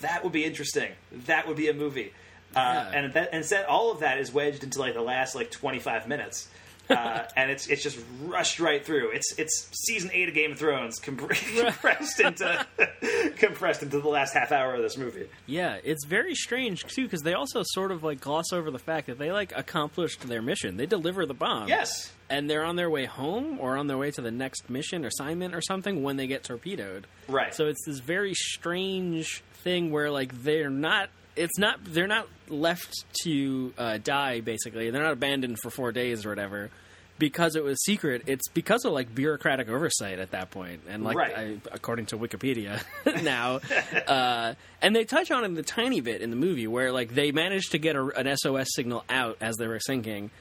[0.00, 0.90] That would be interesting.
[1.26, 2.12] That would be a movie.
[2.54, 2.90] Uh, Yeah.
[2.90, 5.78] And that, and instead, all of that is wedged into like the last like twenty
[5.78, 6.48] five minutes,
[6.90, 9.10] uh, and it's it's just rushed right through.
[9.10, 12.66] It's it's season eight of Game of Thrones compre- compressed into
[13.36, 15.28] compressed into the last half hour of this movie.
[15.46, 19.06] Yeah, it's very strange too because they also sort of like gloss over the fact
[19.06, 20.76] that they like accomplished their mission.
[20.76, 21.68] They deliver the bomb.
[21.68, 22.12] Yes.
[22.30, 25.54] And they're on their way home or on their way to the next mission assignment
[25.54, 27.06] or something when they get torpedoed.
[27.28, 27.54] Right.
[27.54, 33.04] So it's this very strange thing where like they're not it's not they're not left
[33.24, 34.90] to uh, die basically.
[34.90, 36.70] They're not abandoned for 4 days or whatever.
[37.16, 41.16] Because it was secret, it's because of like bureaucratic oversight at that point, and like
[41.16, 41.38] Right.
[41.38, 42.82] I, according to Wikipedia
[43.22, 43.60] now,
[44.08, 47.30] uh, and they touch on it a tiny bit in the movie where like they
[47.30, 50.32] managed to get a, an SOS signal out as they were sinking,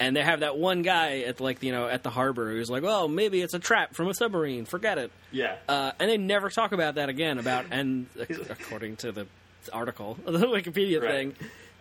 [0.00, 2.82] and they have that one guy at like you know at the harbor who's like,
[2.82, 4.64] "Well, maybe it's a trap from a submarine.
[4.64, 5.56] Forget it." Yeah.
[5.68, 7.36] Uh, and they never talk about that again.
[7.40, 8.06] About and
[8.48, 9.26] according to the
[9.70, 11.10] article, the Wikipedia Right.
[11.10, 11.34] thing,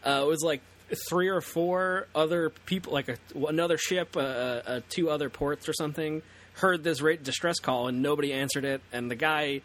[0.05, 0.61] uh, it was like
[1.09, 3.17] three or four other people, like a,
[3.47, 6.21] another ship, uh, uh, two other ports or something,
[6.55, 8.81] heard this rate distress call and nobody answered it.
[8.91, 9.61] And the guy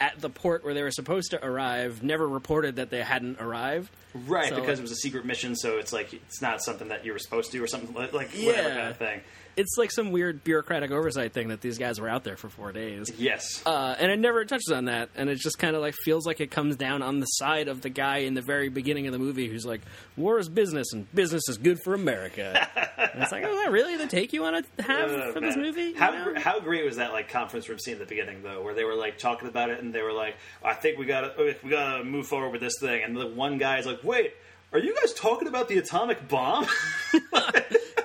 [0.00, 3.90] at the port where they were supposed to arrive never reported that they hadn't arrived.
[4.14, 7.04] Right, So, because it was a secret mission, so it's like it's not something that
[7.04, 8.46] you were supposed to, or something like, like Yeah.
[8.46, 9.20] whatever kind of thing.
[9.58, 12.72] It's like some weird bureaucratic oversight thing that these guys were out there for four
[12.72, 13.12] days.
[13.18, 13.62] Yes.
[13.66, 16.40] Uh, and it never touches on that, and it just kind of like feels like
[16.40, 19.18] it comes down on the side of the guy in the very beginning of the
[19.18, 19.80] movie who's like,
[20.16, 23.72] "War is business, and business is good for America." and it's like, oh, is that
[23.72, 25.64] really the take you want to have Oh, for this man.
[25.66, 25.82] movie?
[25.82, 26.40] You How know?
[26.40, 28.94] how great was that like conference room scene at the beginning though, where they were
[28.94, 31.98] like talking about it and they were like, "I think we got to we got
[31.98, 34.34] to move forward with this thing," and the one guy is like, "Wait."
[34.70, 36.66] Are you guys talking about the atomic bomb?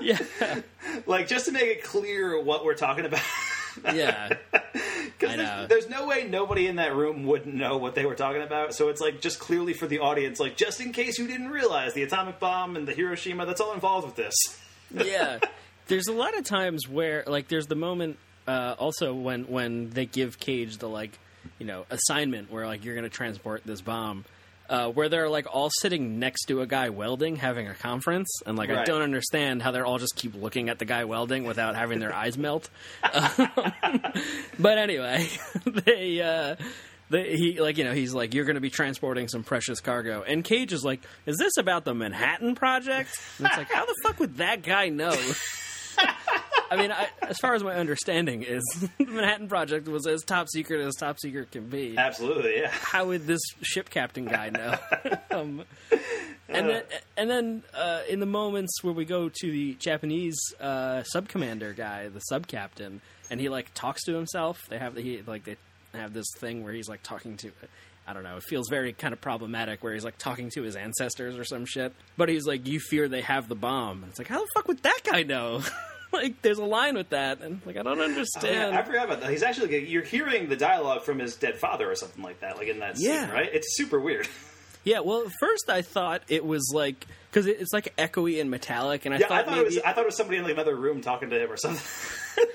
[0.03, 0.19] yeah,
[1.07, 3.21] like just to make it clear what we're talking about.
[3.93, 4.37] yeah,
[5.19, 8.41] Because there's, there's no way nobody in that room wouldn't know what they were talking
[8.41, 8.73] about.
[8.75, 11.93] So it's like just clearly for the audience, like just in case you didn't realize
[11.93, 14.35] the atomic bomb and the Hiroshima, that's all involved with this.
[14.91, 15.39] yeah.
[15.87, 20.05] There's a lot of times where, like, there's the moment uh, also when when they
[20.05, 21.17] give Cage the like,
[21.59, 24.25] you know, assignment where like you're going to transport this bomb,
[24.69, 28.57] uh, where they're like all sitting next to a guy welding, having a conference, and
[28.57, 31.75] like I don't understand how they're all just keep looking at the guy welding without
[31.75, 32.69] having their eyes melt.
[33.11, 33.29] Um,
[34.59, 35.27] but anyway,
[35.65, 36.21] they.
[36.21, 36.55] Uh,
[37.09, 40.23] they, he like you know he's like you're going to be transporting some precious cargo
[40.23, 43.93] and Cage is like is this about the Manhattan Project and it's like how the
[44.01, 45.11] fuck would that guy know
[46.71, 48.63] I mean, I, as far as my understanding is,
[48.97, 51.95] the Manhattan Project was as top secret as top secret can be.
[51.97, 52.71] Absolutely, yeah.
[52.71, 54.75] How would this ship captain guy know?
[55.31, 55.63] um,
[56.49, 56.83] and then,
[57.15, 61.73] and then uh, in the moments where we go to the Japanese uh, sub commander
[61.73, 64.59] guy, the sub captain, and he like talks to himself.
[64.69, 65.57] They have the, he like they
[65.93, 67.51] have this thing where he's like talking to.
[68.05, 68.35] I don't know.
[68.37, 71.65] It feels very kind of problematic where he's like talking to his ancestors or some
[71.65, 71.93] shit.
[72.17, 74.67] But he's like, "You fear they have the bomb." And it's like, how the fuck
[74.67, 75.61] would that guy know?
[76.11, 78.73] like, there's a line with that, and like, I don't Oh, understand.
[78.73, 79.29] yeah, I forgot about that.
[79.31, 82.67] He's actually you're hearing the dialogue from his dead father or something like that, like
[82.67, 83.25] in that Yeah.
[83.25, 83.49] scene, right?
[83.53, 84.27] It's super weird.
[84.83, 89.05] Yeah, well, at first I thought it was like because it's like echoey and metallic,
[89.05, 89.77] and I yeah, thought I thought maybe it was.
[89.79, 91.81] I thought it was somebody in like another room talking to him or something.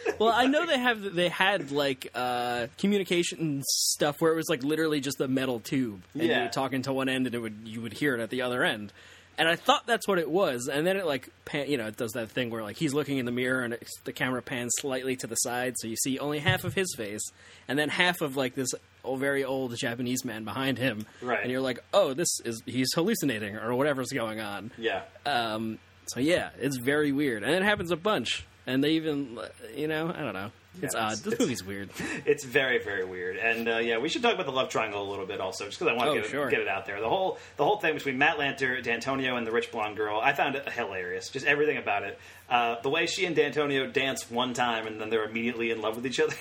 [0.18, 4.62] well, I know they have they had like uh, communication stuff where it was like
[4.62, 6.48] literally just a metal tube, and you Yeah.
[6.48, 8.92] talking to one end, and it would you would hear it at the other end.
[9.38, 11.96] And I thought that's what it was, and then it like pan, you know it
[11.96, 15.14] does that thing where like he's looking in the mirror and the camera pans slightly
[15.16, 17.22] to the side, so you see only half of his face,
[17.68, 18.70] and then half of like this
[19.16, 21.40] very old Japanese man behind him, Right.
[21.42, 24.70] And you're like, oh, this is he's hallucinating or whatever's going on.
[24.78, 28.44] yeah, Um, so yeah, it's very weird, and it happens a bunch.
[28.66, 29.38] And they even,
[29.74, 30.50] you know, I don't know.
[30.82, 31.12] It's Yeah, odd.
[31.12, 31.88] it's- This it's- movie's weird.
[32.26, 33.36] it's very very weird.
[33.38, 35.78] And uh, yeah, we should talk about the love triangle a little bit also, just
[35.78, 36.48] because I want Oh, to get, sure.
[36.48, 37.00] it, get it out there.
[37.00, 40.34] The whole the whole thing between Matt Lanter, D'Antonio, and the rich blonde girl, I
[40.34, 41.30] found it hilarious.
[41.30, 42.18] Just everything about it.
[42.50, 45.96] Uh, the way she and D'Antonio dance one time, and then they're immediately in love
[45.96, 46.34] with each other.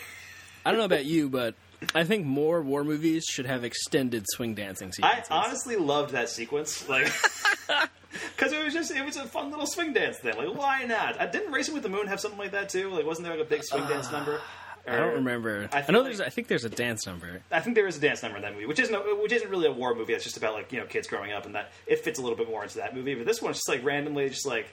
[0.66, 1.56] I don't know about you, but
[1.94, 6.88] I think more war movies should have extended swing dancing I honestly loved that sequence,
[6.90, 7.06] like
[8.36, 10.36] because it was just it was a fun little swing dance thing.
[10.38, 11.20] Like, why not?
[11.22, 12.90] I didn't Racing with the Moon have something like that too?
[12.90, 14.42] Like, wasn't there like a big swing dance uh, number?
[14.88, 15.70] I don't remember.
[15.74, 16.22] I I, know like- there's.
[16.22, 17.42] I think there's a dance number.
[17.52, 19.50] I think there is a dance number in that movie, which isn't a, which isn't
[19.50, 20.14] really a war movie.
[20.14, 22.38] It's just about like you know kids growing up, and that it fits a little
[22.38, 23.14] bit more into that movie.
[23.14, 24.68] But this one's just like randomly, just like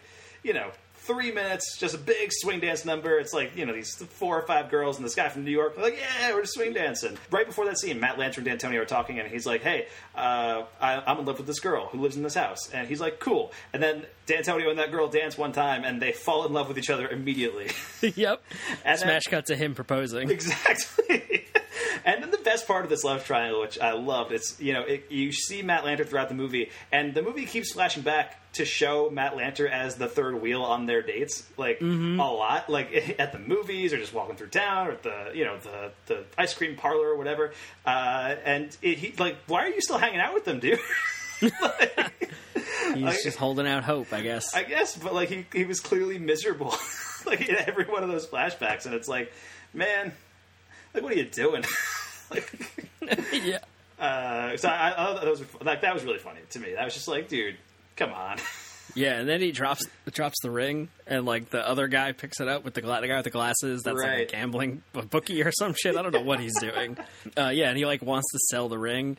[0.45, 0.71] you know,
[1.07, 3.19] three minutes, just a big swing dance number.
[3.19, 5.77] It's like you know these four or five girls and this guy from New York,
[5.77, 7.17] like yeah, we're just swing dancing.
[7.31, 10.65] Right before that scene, Matt Lanter and D'Antonio are talking, and he's like, hey, uh,
[10.81, 13.21] I, I'm in love with this girl who lives in this house, and he's like,
[13.21, 13.53] cool.
[13.73, 16.79] And then D'Antonio and that girl dance one time, and they fall in love with
[16.79, 17.71] each other immediately.
[18.17, 18.43] yep.
[18.85, 20.31] And then- Smash cut to him proposing.
[20.31, 21.47] Exactly.
[22.05, 24.83] and then the best part of this love triangle, which I loved, it's you know
[24.83, 28.65] it, you see Matt Lanter throughout the movie, and the movie keeps flashing back to
[28.65, 33.33] show Matt Lanter as the third wheel on their dates, like a lot, like at
[33.33, 36.55] the movies or just walking through town or at the you know the the ice
[36.55, 37.53] cream parlor or whatever.
[37.85, 40.79] Uh, and it, he like, why are you still hanging out with them, dude?
[41.41, 44.55] He's like- just holding out hope, I guess.
[44.55, 46.75] I guess, but like he he was clearly miserable,
[47.27, 49.33] like in every one of those flashbacks, and it's like,
[49.73, 50.13] man,
[50.93, 51.65] like what are you doing?
[52.31, 52.83] like,
[53.33, 53.59] yeah.
[53.99, 56.75] uh, so I, I that was like that was really funny to me.
[56.75, 57.57] That was just like, dude,
[57.97, 58.39] come on.
[58.97, 62.47] Yeah, and then he drops drops the ring, and like the other guy picks it
[62.47, 63.83] up with the, gla- the guy with the glasses.
[63.83, 64.29] That's like a Right.
[64.29, 65.97] gambling bookie or some shit.
[65.97, 66.97] I don't know what he's doing.
[67.37, 69.17] Uh, yeah, and he like wants to sell the ring,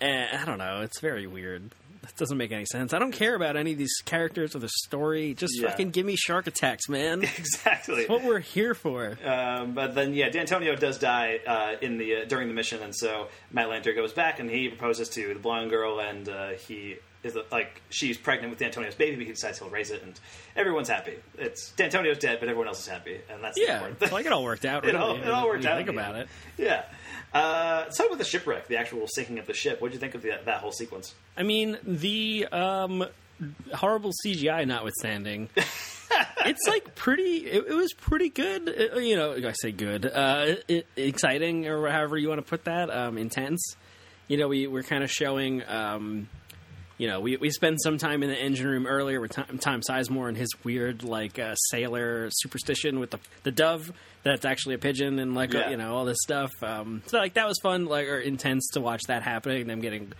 [0.00, 0.80] and I don't know.
[0.80, 1.70] It's very weird.
[2.02, 2.92] It doesn't make any sense.
[2.92, 5.34] I don't care about any of these characters or the story.
[5.34, 5.68] Just Yeah.
[5.68, 7.22] fucking give me shark attacks, man.
[7.38, 7.94] exactly.
[7.98, 9.16] That's what we're here for.
[9.24, 12.96] Um, but then, yeah, D'Antonio does die uh, in the uh, during the mission, and
[12.96, 16.96] so Matt Lanter goes back and he proposes to the blonde girl, and uh, he
[17.24, 20.18] is that like she's pregnant with D'Antonio's baby, but he decides he'll raise it, and
[20.56, 21.14] everyone's happy.
[21.38, 24.10] It's D'Antonio's dead, but everyone else is happy, and that's the Yeah, thing.
[24.10, 24.84] like it all worked out.
[24.88, 26.28] It all- it all worked out Think about it.
[26.58, 26.82] Yeah.
[27.32, 29.80] Uh, let's talk about the shipwreck, the actual sinking of the ship.
[29.80, 31.14] What did you think of the, that whole sequence?
[31.36, 33.06] I mean, the um,
[33.72, 35.48] horrible CGI notwithstanding,
[36.44, 37.38] it's like pretty.
[37.46, 38.68] It, it was pretty good.
[38.94, 42.64] Uh, you know, I say good, uh, it, exciting, or however you want to put
[42.64, 42.90] that.
[42.90, 43.76] Um, intense.
[44.28, 45.62] You know, we we're kind of showing.
[45.66, 46.28] Um,
[47.02, 49.80] you know, we we spend some time in the engine room earlier with Tom, Tom
[49.80, 54.78] Sizemore and his weird like uh, sailor superstition with the the dove that's actually a
[54.78, 55.70] pigeon and like uh, Yeah.
[55.70, 56.52] you know all this stuff.
[56.62, 59.66] Um, so like that was fun, like or intense to watch that happening.
[59.66, 60.12] Them getting,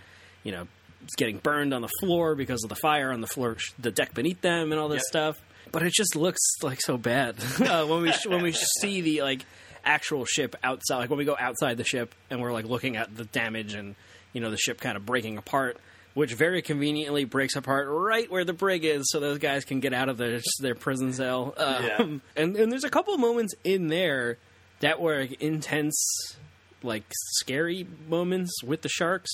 [0.43, 0.67] you know,
[1.15, 4.41] getting burned on the floor because of the fire on the floor, the deck beneath
[4.41, 5.35] them, and all this Yep.
[5.35, 5.37] stuff.
[5.71, 9.45] But it just looks like so bad uh, when we when we see the like
[9.85, 10.97] actual ship outside.
[10.97, 13.95] Like when we go outside the ship and we're like looking at the damage and
[14.33, 15.77] you know the ship kind of breaking apart.
[16.13, 19.93] Which very conveniently breaks apart right where the brig is, so those guys can get
[19.93, 21.53] out of their their prison cell.
[21.57, 21.97] Um, Yeah.
[22.35, 24.37] And and there's a couple moments in there
[24.81, 26.37] that were intense,
[26.83, 29.31] like scary moments with the sharks.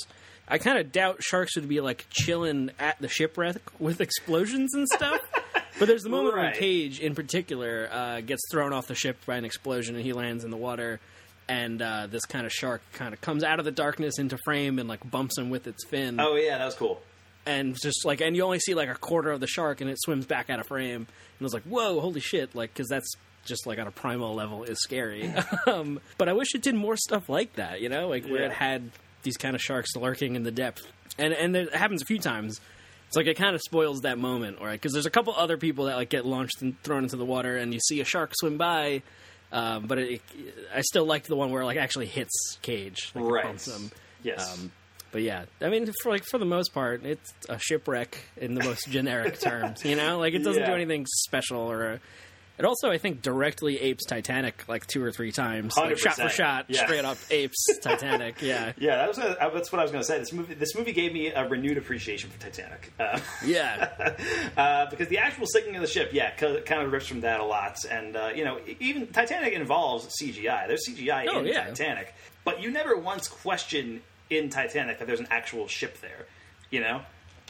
[0.48, 4.88] I kind of doubt sharks would be like chilling at the shipwreck with explosions and
[4.88, 5.20] stuff.
[5.80, 6.52] but there's the moment Right.
[6.52, 10.14] when Cage, in particular, uh, gets thrown off the ship by an explosion and he
[10.14, 11.00] lands in the water.
[11.50, 14.78] And uh, this kind of shark kind of comes out of the darkness into frame
[14.80, 16.20] and like bumps him with its fin.
[16.20, 17.02] Oh yeah, that was cool.
[17.46, 19.98] and just like and you only see like a quarter of the shark and it
[20.00, 21.02] swims back out of frame.
[21.02, 21.08] And
[21.42, 23.12] I was like whoa holy shit like because that's
[23.46, 25.34] just like on a primal level is scary.
[25.68, 28.52] Um, but i wish it did more stuff like that you know like where it
[28.52, 28.92] had
[29.24, 30.82] these kind of sharks lurking in the depth.
[31.18, 32.60] And and it happens a few times.
[33.08, 34.74] It's like it kind of spoils that moment right?
[34.74, 37.58] Because there's a couple other people that like get launched and thrown into the water
[37.58, 39.02] and you see a shark swim by
[39.52, 40.22] um, but it,
[40.74, 43.62] I still liked the one where it like actually hits Cage, like, Right.
[43.62, 43.92] him.
[44.24, 44.54] Yes.
[44.60, 44.72] Um,
[45.12, 48.64] but yeah, I mean, for like for the most part, it's a shipwreck in the
[48.64, 49.84] most generic terms.
[49.84, 52.00] You know, like it doesn't do anything special or.
[52.60, 56.28] It also, I think, directly apes Titanic like two or three times, like shot for
[56.28, 56.84] shot, Yeah.
[56.86, 58.42] straight up apes Titanic.
[58.42, 60.20] Yeah, Yeah, that was that's what I was going to say.
[60.20, 62.92] This movie, this movie gave me a renewed appreciation for Titanic.
[63.00, 64.14] Uh, yeah,
[64.58, 67.46] uh, because the actual sinking of the ship, yeah, kind of rips from that a
[67.46, 67.78] lot.
[67.90, 70.68] And uh, you know, even Titanic involves CGI.
[70.68, 71.66] There's CGI Oh, in yeah.
[71.68, 76.26] Titanic, but you never once question in Titanic that there's an actual ship there.
[76.72, 77.02] You know,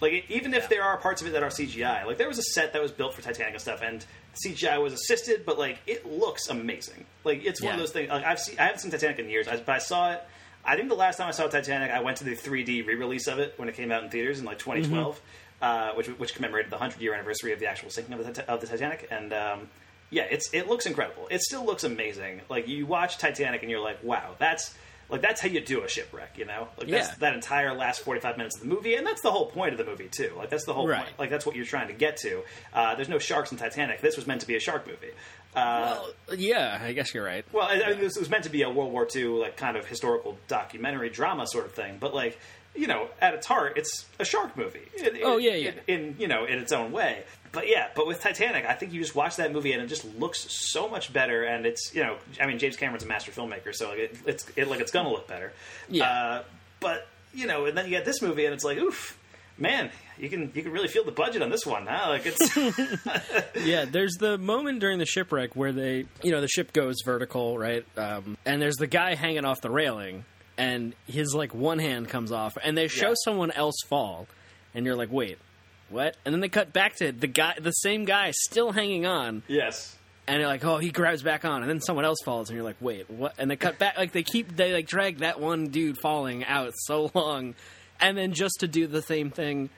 [0.01, 2.43] like even if there are parts of it that are CGI, like there was a
[2.43, 4.05] set that was built for Titanic and stuff, and
[4.45, 7.05] CGI was assisted, but like it looks amazing.
[7.23, 8.09] Like it's one of those things.
[8.09, 10.23] Like I've seen, I haven't seen Titanic in years, I, but I saw it.
[10.63, 13.39] I think the last time I saw Titanic, I went to the 3D re-release of
[13.39, 15.21] it when it came out in theaters in like 2012,
[15.61, 18.61] uh, which which commemorated the 100 year anniversary of the actual sinking of the, of
[18.61, 19.07] the Titanic.
[19.09, 19.69] And um,
[20.09, 21.27] yeah, it's it looks incredible.
[21.29, 22.41] It still looks amazing.
[22.49, 24.75] Like you watch Titanic and you're like, wow, that's
[25.09, 26.37] like that's how you do a shipwreck.
[26.37, 27.15] You know, like that's Yeah.
[27.19, 29.85] that entire last 45 minutes of the movie, and that's the whole point of the
[29.85, 30.31] movie too.
[30.37, 31.03] Like that's the whole Right.
[31.03, 31.19] point.
[31.19, 32.43] Like that's what you're trying to get to.
[32.73, 34.01] Uh, there's no sharks in Titanic.
[34.01, 35.11] This was meant to be a shark movie.
[35.55, 35.99] Uh,
[36.37, 36.79] yeah.
[36.81, 37.43] I guess you're right.
[37.51, 39.75] well, I, I mean, this was meant to be a World War II like kind
[39.77, 42.37] of historical documentary drama sort of thing, but like
[42.75, 44.87] you know, at its heart, it's a shark movie.
[44.97, 45.71] In, Oh, yeah, yeah.
[45.87, 47.23] In, in you know, in its own way.
[47.51, 50.05] But yeah, but with Titanic, I think you just watch that movie and it just
[50.19, 51.43] looks so much better.
[51.43, 54.45] And it's you know, I mean, James Cameron's a master filmmaker, so like it, it's
[54.55, 55.51] it, like it's gonna look better.
[55.89, 56.05] Yeah.
[56.05, 56.43] Uh,
[56.79, 59.17] but you know, and then you get this movie and it's like, oof,
[59.57, 59.89] man,
[60.19, 62.09] you can you can really feel the budget on this one, huh?
[62.09, 62.55] Like it's
[63.65, 67.57] yeah, there's the moment during the shipwreck where they, you know, the ship goes vertical,
[67.57, 67.83] right?
[67.97, 70.23] Um, and there's the guy hanging off the railing,
[70.59, 73.15] and his like one hand comes off, and they show Yeah.
[73.23, 74.27] someone else fall,
[74.75, 75.37] and you're like, wait,
[75.89, 76.15] what?
[76.25, 79.95] And then they cut back to the guy, the same guy, still hanging on, yes.
[80.27, 82.65] and you're like, oh, he grabs back on, and then someone else falls, and you're
[82.65, 83.33] like, wait, what?
[83.39, 86.73] And they cut back, like they keep, they like drag that one dude falling out
[86.75, 87.55] so long,
[88.01, 89.69] and then just to do the same thing.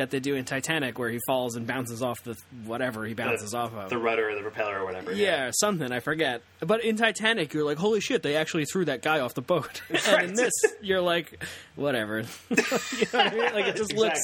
[0.00, 2.34] That they do in Titanic, where he falls and bounces off the
[2.64, 3.90] whatever he bounces the, off of.
[3.90, 5.12] the rudder or the propeller or whatever.
[5.12, 6.40] Yeah, something I forget.
[6.60, 9.82] But in Titanic, you're like, holy shit, they actually threw that guy off the boat.
[10.08, 11.44] and in this, you're like,
[11.76, 12.20] whatever.
[12.48, 13.52] you know what I mean?
[13.52, 14.20] Like it just looks.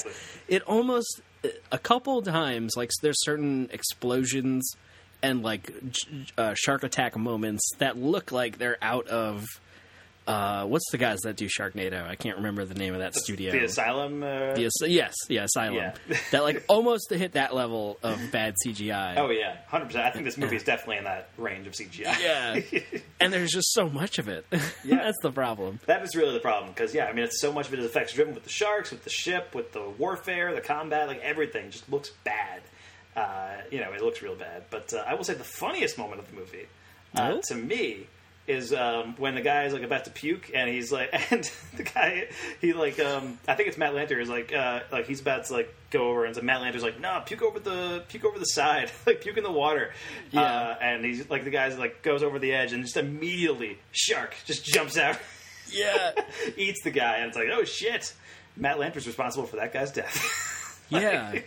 [0.49, 1.20] It almost
[1.70, 4.72] a couple times like there's certain explosions
[5.22, 5.70] and like
[6.39, 9.45] uh, shark attack moments that look like they're out of.
[10.27, 12.05] Uh, what's the guys that do Sharknado?
[12.05, 13.53] I can't remember the name of that studio.
[13.53, 14.22] The asylum.
[14.22, 15.77] Uh, The as- yes, the asylum.
[15.77, 15.95] Yeah.
[16.33, 19.16] that like almost hit that level of bad CGI.
[19.18, 20.05] Oh yeah, hundred percent.
[20.05, 22.20] I think this movie is definitely in that range of CGI.
[22.20, 22.81] Yeah.
[23.20, 24.45] and there's just so much of it.
[24.85, 24.97] Yeah.
[24.99, 25.81] That's the problem.
[25.87, 27.87] That is really the problem because yeah, I mean, it's so much of it is
[27.87, 31.70] effects driven with the sharks, with the ship, with the warfare, the combat, like everything
[31.70, 32.62] just looks bad.
[33.16, 34.64] Uh, you know, it looks real bad.
[34.70, 36.66] But uh, I will say the funniest moment of the movie
[37.14, 38.07] uh, to me
[38.47, 41.82] is um, when the guy is like about to puke and he's like and the
[41.82, 42.28] guy
[42.61, 45.53] he like um I think it's Matt Lanter is like uh like he's about to
[45.55, 48.44] like go over and so Matt Lanter's like no puke over the puke over the
[48.44, 49.92] side like puke in the water
[50.30, 50.42] Yeah.
[50.42, 54.34] uh, and he's like the guy's like goes over the edge and just immediately shark
[54.44, 55.18] just jumps out
[55.72, 56.12] Yeah.
[56.57, 58.12] eats the guy and it's like oh shit
[58.57, 61.40] Matt Lanter's responsible for that guy's death yeah.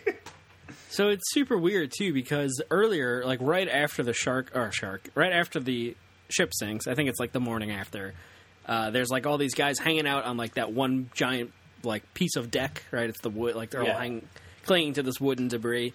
[0.89, 5.31] So it's super weird too because earlier, like right after the shark or shark, right
[5.31, 5.95] after the
[6.29, 8.13] ship sinks, I think it's like the morning after.
[8.65, 11.51] Uh, there's like all these guys hanging out on like that one giant
[11.83, 13.09] like piece of deck, right?
[13.09, 13.93] It's the wood, like they're Yeah.
[13.93, 14.27] all hang,
[14.65, 15.93] clinging to this wooden debris,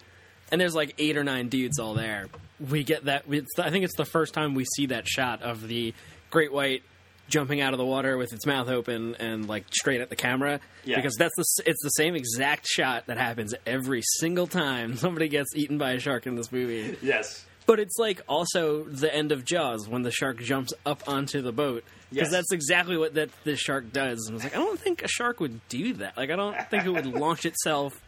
[0.51, 2.27] and there's like eight or nine dudes all there.
[2.69, 3.25] We get that.
[3.59, 5.93] I think it's the first time we see that shot of the
[6.31, 6.83] great white
[7.27, 10.59] jumping out of the water with its mouth open and like straight at the camera.
[10.83, 10.97] Yeah.
[10.97, 15.55] Because that's the it's the same exact shot that happens every single time somebody gets
[15.55, 16.97] eaten by a shark in this movie.
[17.01, 21.41] yes But it's like also the end of Jaws when the shark jumps up onto
[21.41, 22.31] the boat because Yes.
[22.31, 24.27] that's exactly what that this shark does.
[24.27, 26.15] And I was like, I don't think a shark would do that.
[26.15, 27.99] Like, I don't think it would launch itself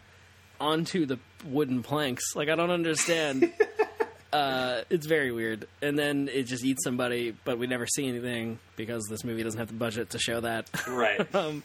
[0.60, 2.36] onto the wooden planks.
[2.36, 3.51] Like, I don't understand.
[4.34, 8.60] Uh, it's very weird, and then it just eats somebody, but we never see anything
[8.76, 10.70] because this movie doesn't have the budget to show that.
[10.86, 11.34] Right.
[11.36, 11.64] um,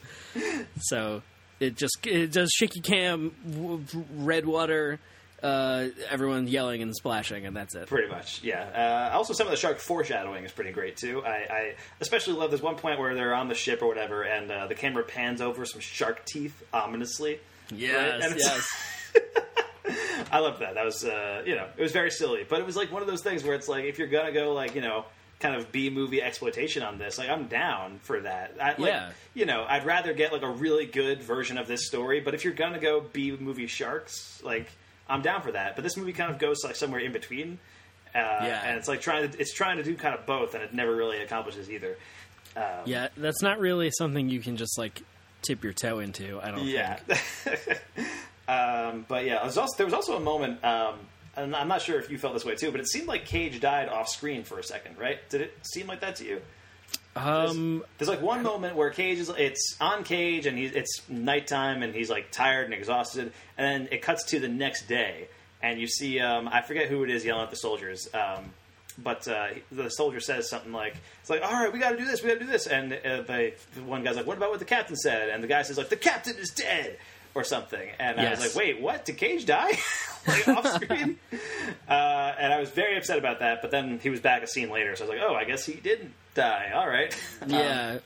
[0.78, 1.22] so
[1.58, 3.84] it just it does shaky cam, w-
[4.14, 5.00] red water,
[5.42, 7.86] uh, everyone yelling and splashing, and that's it.
[7.88, 9.08] Pretty much, yeah.
[9.12, 11.22] Uh, also, some of the shark foreshadowing is pretty great too.
[11.24, 14.50] I, I especially love this one point where they're on the ship or whatever, and
[14.50, 17.40] uh, the camera pans over some shark teeth ominously.
[17.74, 18.68] Yes, And yes.
[20.30, 20.74] I loved that.
[20.74, 23.08] That was, uh, you know, it was very silly, but it was like one of
[23.08, 25.04] those things where it's like if you're gonna go like you know.
[25.40, 28.54] Kind of B movie exploitation on this, like I'm down for that.
[28.60, 29.10] I, like, Yeah.
[29.34, 32.20] you know, I'd rather get like a really good version of this story.
[32.20, 34.68] But if you're gonna go B movie sharks, like
[35.12, 35.74] I'm down for that.
[35.76, 37.58] But this movie kind of goes like somewhere in between.
[38.14, 38.62] Uh, Yeah.
[38.64, 40.94] and it's like trying to it's trying to do kind of both, and it never
[40.94, 41.96] really accomplishes either.
[42.56, 45.02] Um, Yeah, that's not really something you can just like
[45.42, 46.40] tip your toe into.
[46.42, 46.96] I don't yeah.
[46.96, 47.80] think.
[48.48, 50.94] um, but yeah, there was, also, there was also a moment, um,
[51.36, 53.60] and I'm not sure if you felt this way too, but it seemed like Cage
[53.60, 55.18] died off screen for a second, right?
[55.30, 56.42] Did it seem like that to you?
[57.14, 61.82] Um, There's like one moment where Cage is it's on Cage and he's it's nighttime
[61.82, 65.28] and he's like tired and exhausted, and then it cuts to the next day
[65.62, 68.08] and you see um, I forget who it is yelling at the soldiers.
[68.12, 68.52] Um,
[68.98, 72.04] but uh, the soldier says something like, "It's like, all right, we got to do
[72.04, 73.54] this, we got to do this." And uh, the
[73.86, 75.96] one guy's like, "What about what the captain said?" And the guy says like, "The
[75.96, 76.98] captain is dead."
[77.34, 79.06] Or something, and I was like, "Wait, what?
[79.06, 79.78] Did Cage die
[80.28, 81.18] like off screen?"
[81.88, 81.92] uh,
[82.38, 83.62] and I was very upset about that.
[83.62, 85.64] But then he was back a scene later, so I was like, "Oh, I guess
[85.64, 87.16] he didn't die." All right,
[87.46, 88.00] yeah.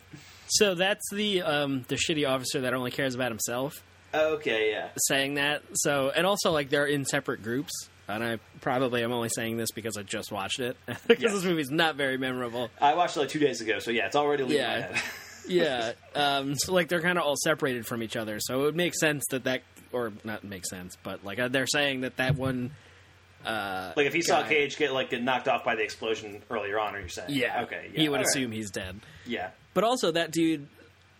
[0.46, 3.82] So that's the um, the shitty officer that only cares about himself
[4.14, 4.90] Okay, yeah.
[5.08, 5.62] saying that.
[5.74, 7.72] So and also like they're in separate groups.
[8.08, 10.76] And I probably am only saying this because I just watched it
[11.08, 11.32] because Yes.
[11.32, 12.70] this movie's not very memorable.
[12.80, 15.00] I watched it like two days ago, so yeah, it's already leaving my Yeah.
[15.48, 15.96] Head.
[16.14, 16.38] yeah.
[16.38, 18.38] Um, so like they're kind of all separated from each other.
[18.40, 21.66] So it would make sense that that or not make sense, but like uh, they're
[21.66, 22.72] saying that that one.
[23.44, 26.42] Uh, like if he saw guy- Cage get like get knocked off by the explosion
[26.50, 27.28] earlier on, are you saying?
[27.30, 27.62] Yeah.
[27.62, 27.90] Okay.
[27.92, 28.00] Yeah.
[28.00, 28.26] he would all right.
[28.26, 28.98] assume he's dead.
[29.24, 29.50] Yeah.
[29.72, 30.66] But also that dude,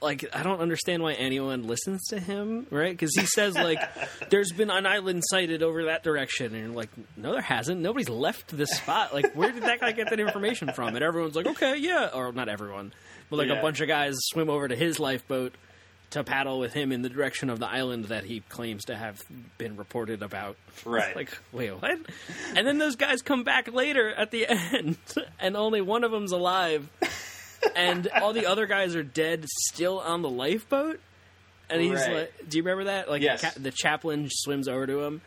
[0.03, 2.93] like, I don't understand why anyone listens to him, right?
[2.93, 3.81] Because he says like,
[4.31, 7.81] "There's been an island sighted over that direction," and you're like, "No, there hasn't.
[7.81, 9.15] Nobody's left this spot.
[9.15, 12.33] Like, where did that guy get that information from?" And everyone's like, "Okay, yeah," or
[12.33, 12.93] not everyone,
[13.31, 13.59] but like Yeah.
[13.59, 15.55] a bunch of guys swim over to his lifeboat
[16.11, 19.21] to paddle with him in the direction of the island that he claims to have
[19.59, 20.57] been reported about.
[20.85, 21.17] Right.
[21.17, 21.99] like, wait, what?
[22.55, 24.99] And then those guys come back later at the end,
[25.41, 26.89] and only one of them's alive
[27.75, 31.01] and all the other guys are dead, still on the lifeboat.
[31.69, 32.13] And he's Right.
[32.15, 33.11] like, "Do you remember that?
[33.11, 33.41] Like, Yes.
[33.41, 35.21] the, ca- the chaplain swims over to him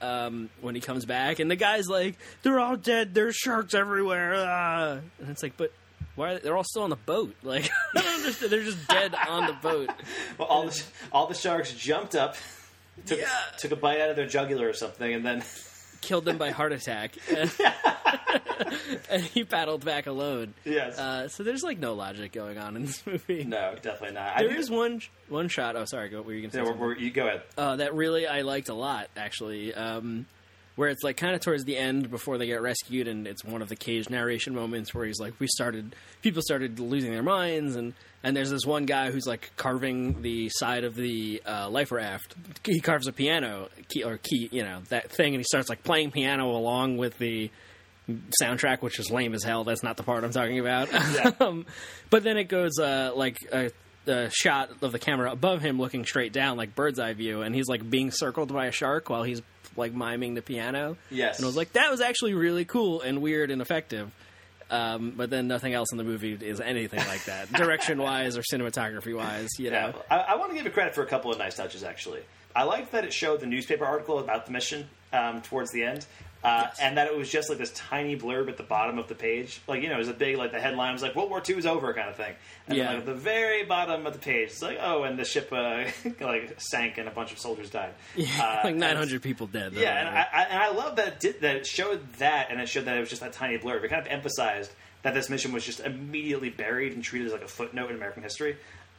[0.00, 3.14] um, when he comes back, and the guy's like, "They're all dead.
[3.14, 5.72] There's sharks everywhere." ah." And it's like, but
[6.16, 6.30] why?
[6.30, 7.34] Are they, they're all still on the boat.
[7.44, 8.50] Like, I don't understand.
[8.52, 9.90] They're just dead on the boat.
[10.38, 10.82] Well, all the
[11.12, 12.34] all the sharks jumped up,
[13.06, 13.28] took, Yeah.
[13.58, 15.44] took a bite out of their jugular or something, and then
[16.04, 17.12] Killed them by heart attack,
[19.10, 20.54] and he paddled back alone.
[20.64, 23.44] yes, Uh, so there's like no logic going on in this movie.
[23.44, 24.36] no, definitely not.
[24.36, 25.76] I There do- is one one shot.
[25.76, 26.08] Oh, sorry.
[26.10, 26.18] Go.
[26.18, 26.58] What were you say?
[26.58, 27.42] Yeah, we're, we're, you go ahead.
[27.56, 29.72] uh, that really I liked a lot actually.
[29.74, 30.26] Um,
[30.76, 33.62] where it's like kind of towards the end before they get rescued, and it's one
[33.62, 37.76] of the cage narration moments where he's like, "We started, people started losing their minds,"
[37.76, 41.92] and and there's this one guy who's like carving the side of the uh, life
[41.92, 42.34] raft.
[42.64, 45.84] He carves a piano key or key, you know, that thing, and he starts like
[45.84, 47.50] playing piano along with the
[48.42, 49.64] soundtrack, which is lame as hell.
[49.64, 51.40] That's not the part I'm talking about.
[51.40, 51.66] um,
[52.10, 53.70] but then it goes uh, like a,
[54.06, 57.54] a shot of the camera above him, looking straight down, like bird's eye view, and
[57.54, 59.42] he's like being circled by a shark while he's
[59.76, 60.96] like miming the piano.
[61.10, 61.38] Yes.
[61.38, 64.10] and I was like, that was actually really cool and weird and effective.
[64.70, 68.42] Um, but then nothing else in the movie is anything like that, direction wise or
[68.42, 69.50] cinematography wise.
[69.58, 71.56] You know, Yeah, I, I want to give it credit for a couple of nice
[71.56, 71.84] touches.
[71.84, 72.20] Actually,
[72.56, 76.06] I liked that it showed the newspaper article about the mission um, towards the end,
[76.44, 79.14] uh, and that it was just like this tiny blurb at the bottom of the
[79.14, 79.60] page.
[79.66, 81.56] Like you know, it was a big like the headline was like World War II
[81.56, 82.34] is over kind of thing,
[82.68, 82.88] and Yeah.
[82.90, 85.84] like at the very bottom of the page, it's like oh, and the ship uh,
[86.20, 87.94] like sank and a bunch of soldiers died.
[88.18, 89.72] Uh, like and- 900 people dead.
[89.74, 89.80] though.
[89.80, 92.60] yeah, and I, I, and I love that it, did, that it showed that, and
[92.60, 93.82] it showed that it was just that tiny blurb.
[93.82, 94.70] It kind of emphasized
[95.02, 98.22] that this mission was just immediately buried and treated as like a footnote in American
[98.22, 98.56] history.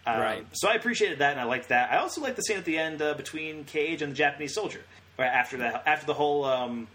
[0.07, 0.45] Um, Right.
[0.53, 1.91] So I appreciated that, and I liked that.
[1.91, 4.81] I also liked the scene at the end uh, between Cage and the Japanese soldier,
[5.15, 6.87] where after that, after the whole um,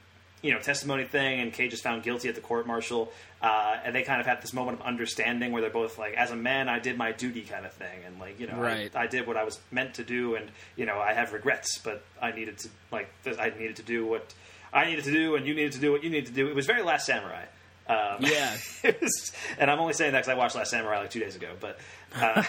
[0.42, 3.12] you know testimony thing, and Cage is found guilty at the court martial,
[3.42, 6.30] uh, and they kind of had this moment of understanding where they're both like, as
[6.30, 8.96] a man, I did my duty, kind of thing, and like you know, I- Right.
[8.96, 12.02] I, did what I was meant to do, and you know, I have regrets, but
[12.20, 14.32] I needed to like, I needed to do what
[14.72, 16.48] I needed to do, and you needed to do what you needed to do.
[16.48, 17.44] It was very Last Samurai.
[17.90, 18.56] Um, Yeah.
[19.00, 21.48] was, and I'm only saying that because I watched Last Samurai like two days ago,
[21.58, 21.78] but
[22.14, 22.42] uh,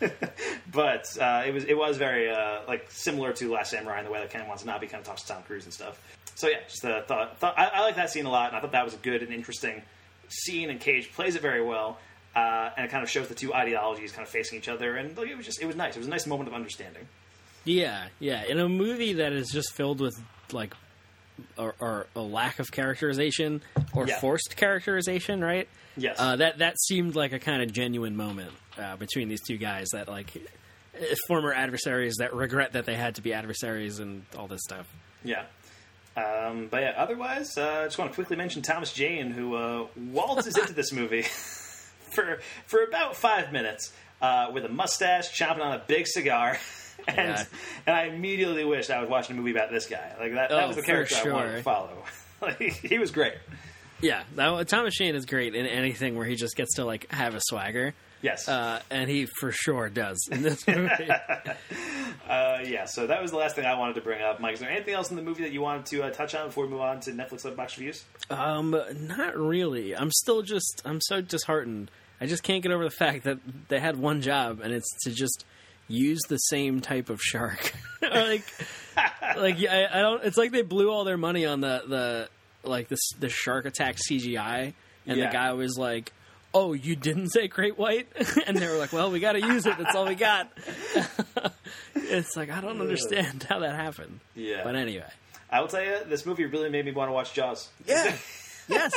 [0.72, 4.10] but uh, it was it was very uh, like similar to Last Samurai in the
[4.10, 6.00] way that Ken Watanabe kind of talks to Tom Cruise and stuff.
[6.34, 8.60] So yeah, just uh, thought thought I, I like that scene a lot, and I
[8.60, 9.82] thought that was a good and interesting
[10.28, 10.70] scene.
[10.70, 11.98] And Cage plays it very well,
[12.34, 15.16] uh, and it kind of shows the two ideologies kind of facing each other, and
[15.16, 15.94] like, it was just it was nice.
[15.96, 17.06] It was a nice moment of understanding.
[17.64, 18.44] Yeah, yeah.
[18.44, 20.18] In a movie that is just filled with
[20.52, 20.74] like
[21.56, 23.62] or, or a lack of characterization
[23.92, 24.18] or Yeah.
[24.20, 25.68] forced characterization, right?
[25.96, 26.16] Yes.
[26.18, 29.88] Uh, that that seemed like a kind of genuine moment uh, between these two guys
[29.92, 30.30] that like
[30.94, 34.86] uh, former adversaries that regret that they had to be adversaries and all this stuff.
[35.24, 35.44] Yeah.
[36.16, 39.86] Um, but yeah, otherwise, uh, I just want to quickly mention Thomas Jane, who uh,
[39.96, 41.22] waltzes into this movie
[42.12, 46.58] for for about five minutes uh, with a mustache, chomping on a big cigar,
[47.08, 47.44] and Yeah.
[47.86, 50.14] and I immediately wished I was watching a movie about this guy.
[50.18, 52.04] Like that, that Oh, was the character I wanted to follow.
[52.40, 53.34] like, he was great.
[54.00, 57.34] Yeah, that, Thomas Jane is great in anything where he just gets to like have
[57.34, 57.94] a swagger.
[58.22, 58.48] Yes.
[58.48, 61.08] Uh, and he for sure does in this movie.
[62.28, 64.40] Uh, yeah, so that was the last thing I wanted to bring up.
[64.40, 66.46] Mike, is there anything else in the movie that you wanted to uh, touch on
[66.48, 68.04] before we move on to Netflix Letterboxd reviews?
[68.30, 69.96] Um, not really.
[69.96, 71.90] I'm still just I'm so disheartened.
[72.20, 73.38] I just can't get over the fact that
[73.68, 75.44] they had one job and it's to just
[75.86, 77.72] use the same type of shark.
[78.02, 78.44] like
[79.36, 82.28] like yeah, I, I don't it's like they blew all their money on the the
[82.68, 84.72] like this the shark attack CGI
[85.06, 85.26] and Yeah.
[85.28, 86.12] the guy was like
[86.54, 88.08] Oh, you didn't say great white?
[88.46, 89.76] and they were like, "Well, we got to use it.
[89.76, 90.50] That's all we got."
[91.94, 94.20] it's like I don't understand how that happened.
[94.34, 94.62] Yeah.
[94.64, 95.04] But anyway,
[95.50, 97.68] I will tell you, this movie really made me want to watch Jaws.
[97.86, 98.14] Yeah.
[98.66, 98.92] yes.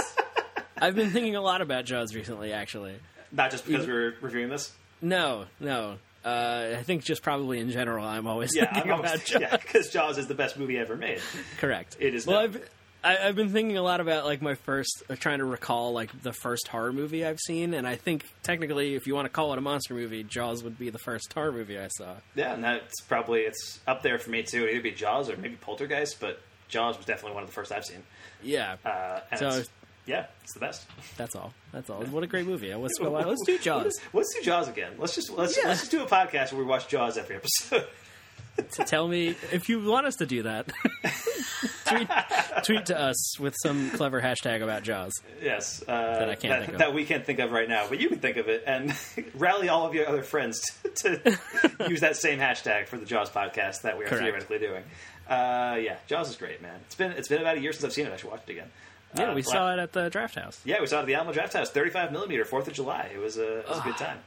[0.77, 2.95] I've been thinking a lot about Jaws recently, actually.
[3.31, 4.71] Not just because we're reviewing this.
[5.01, 5.97] No, no.
[6.23, 9.41] Uh, I think just probably in general, I'm always Yeah, thinking I'm about Jaws.
[9.41, 11.19] yeah, because Jaws is the best movie ever made.
[11.59, 11.97] Correct.
[11.99, 12.27] It is.
[12.27, 12.39] Well.
[12.39, 12.69] I've
[13.03, 16.11] I, I've been thinking a lot about like my first, uh, trying to recall like
[16.21, 19.51] the first horror movie I've seen, and I think technically, if you want to call
[19.53, 22.13] it a monster movie, Jaws would be the first horror movie I saw.
[22.35, 24.59] Yeah, and that's probably it's up there for me too.
[24.65, 27.71] It'd either be Jaws or maybe Poltergeist, but Jaws was definitely one of the first
[27.71, 28.03] I've seen.
[28.43, 28.75] Yeah.
[28.85, 29.63] Uh, and So-
[30.11, 30.85] yeah, it's the best.
[31.17, 31.53] That's all.
[31.71, 32.03] That's all.
[32.03, 32.73] What a great movie.
[32.75, 33.11] Let's go.
[33.11, 33.93] Let's do Jaws.
[34.13, 34.91] Let's do Jaws again.
[34.97, 35.69] Let's just let's Yeah.
[35.69, 37.87] let's just do a podcast where we watch Jaws every episode.
[38.75, 40.69] to tell me if you want us to do that.
[41.85, 42.07] tweet,
[42.65, 45.13] tweet to us with some clever hashtag about Jaws.
[45.41, 46.77] yes, uh, That I can't that, think of.
[46.79, 48.93] that we can't think of right now, but you can think of it and
[49.35, 50.61] rally all of your other friends
[51.03, 54.23] to, to use that same hashtag for the Jaws podcast that we are Correct.
[54.23, 54.83] theoretically doing.
[55.29, 56.77] Uh, yeah, Jaws is great, man.
[56.85, 58.11] It's been it's been about a year since I've seen it.
[58.13, 58.69] I should watch it again.
[59.15, 60.59] Yeah, Uh, we Bla- saw it at the draft house.
[60.65, 63.09] Yeah, we saw it at the Alamo Draft House, 35 millimeter, 4th of July.
[63.13, 64.17] It was a, it was a good time.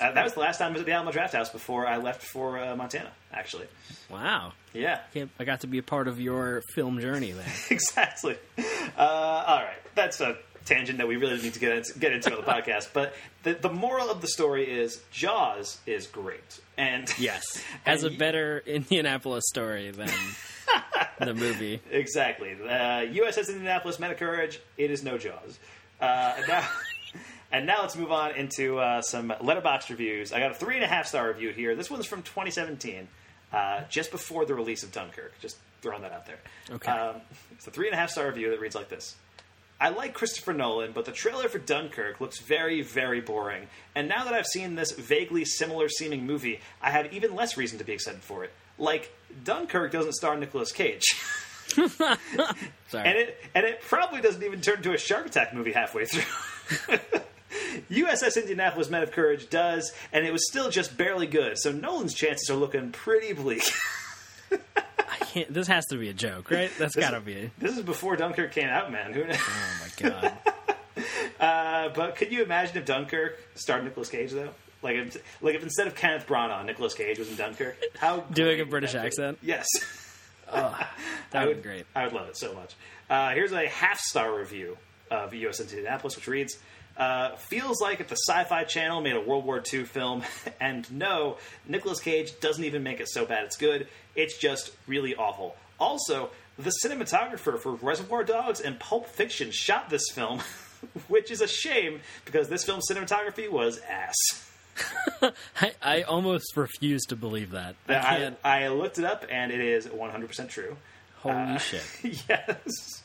[0.00, 1.98] Uh, that was the last time I was at the Alamo Draft House before I
[1.98, 3.66] left for uh, Montana, actually.
[4.08, 4.52] Wow.
[4.72, 7.44] Yeah, Can't- I got to be a part of your film journey there.
[7.70, 8.36] exactly.
[8.96, 12.30] Uh, all right, that's a tangent that we really need to get into, get into
[12.36, 12.88] on the podcast.
[12.92, 16.60] But the, the moral of the story is Jaws is great.
[16.78, 17.42] And Yes.
[17.84, 20.08] Has a and better Indianapolis story than
[21.18, 21.80] the movie.
[21.90, 22.52] Exactly.
[22.52, 24.60] Uh, USS Indianapolis Men of Courage.
[24.76, 25.58] It is no Jaws.
[26.00, 26.68] Uh, and now,
[27.52, 30.32] and now let's move on into uh, some Letterboxd reviews.
[30.32, 31.74] I got a three and a half star review here.
[31.74, 33.08] This one's from 2017,
[33.52, 35.32] uh, just before the release of Dunkirk.
[35.40, 36.38] Just throwing that out there.
[36.70, 36.90] Okay.
[36.90, 37.16] Um,
[37.52, 39.16] it's a three and a half star review that reads like this.
[39.80, 43.66] I like Christopher Nolan, but the trailer for Dunkirk looks very, very boring.
[43.94, 47.78] And now that I've seen this vaguely similar seeming movie, I have even less reason
[47.78, 48.52] to be excited for it.
[48.80, 49.12] Like,
[49.44, 51.04] Dunkirk doesn't star Nicolas Cage.
[51.76, 52.08] Sorry.
[52.94, 56.98] And it and it probably doesn't even turn into a shark attack movie halfway through.
[57.90, 61.58] USS Indianapolis Men of Courage does, and it was still just barely good.
[61.58, 63.62] So Nolan's chances are looking pretty bleak.
[64.52, 66.70] I can't, this has to be a joke, right?
[66.78, 67.50] That's got to be.
[67.58, 69.12] this is before Dunkirk came out, man.
[69.12, 69.36] Who knows?
[69.38, 70.32] Oh my god.
[71.38, 74.50] Uh, but could you imagine if Dunkirk starred Nicolas Cage though?
[74.82, 78.60] Like, if, like if instead of Kenneth Branagh, Nicolas Cage was in Dunkirk, how Doing
[78.60, 79.06] a British would that be?
[79.06, 79.38] accent?
[79.42, 79.66] Yes.
[80.50, 80.88] That
[81.46, 81.86] would be great.
[81.94, 82.74] I would love it so much.
[83.08, 84.76] Uh, here's a half star review
[85.10, 85.60] of U.S.
[85.60, 86.58] Indianapolis, which reads
[86.96, 90.22] uh, Feels like if the Sci Fi Channel made a World War II film,
[90.60, 93.88] and no, Nicolas Cage doesn't even make it so bad it's good.
[94.14, 95.56] It's just really awful.
[95.78, 100.40] Also, the cinematographer for Reservoir Dogs and Pulp Fiction shot this film,
[101.08, 104.49] which is a shame because this film's cinematography was ass.
[105.60, 107.76] I, I almost refuse to believe that.
[107.88, 108.64] I I.
[108.64, 110.76] I looked it up, and it is 100% true.
[111.18, 111.82] holy shit.
[112.28, 113.02] yes.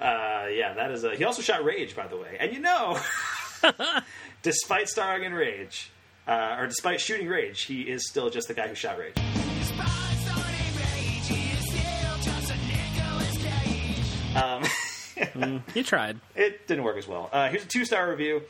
[0.00, 1.14] Uh, yeah, that is a.
[1.16, 2.36] He also shot Rage, by the way.
[2.38, 2.98] And you know,
[4.42, 5.90] despite starring in Rage,
[6.28, 9.14] uh, or despite shooting Rage, he is still just the guy who shot Rage.
[14.36, 14.62] Um,
[15.16, 16.18] Mm, you tried.
[16.34, 17.30] It didn't work as well.
[17.32, 18.42] Uh, here's a two star review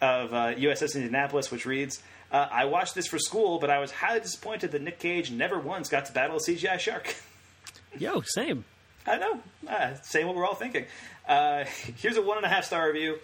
[0.00, 2.02] of uh, USS Indianapolis, which reads
[2.34, 5.58] uh, I watched this for school, but I was highly disappointed that Nick Cage never
[5.58, 7.14] once got to battle a CGI shark.
[7.98, 8.64] Yo, same.
[9.06, 9.40] I know.
[9.68, 10.86] Uh, same what we're all thinking.
[11.28, 11.64] Uh,
[11.96, 13.18] here's a one and a half star review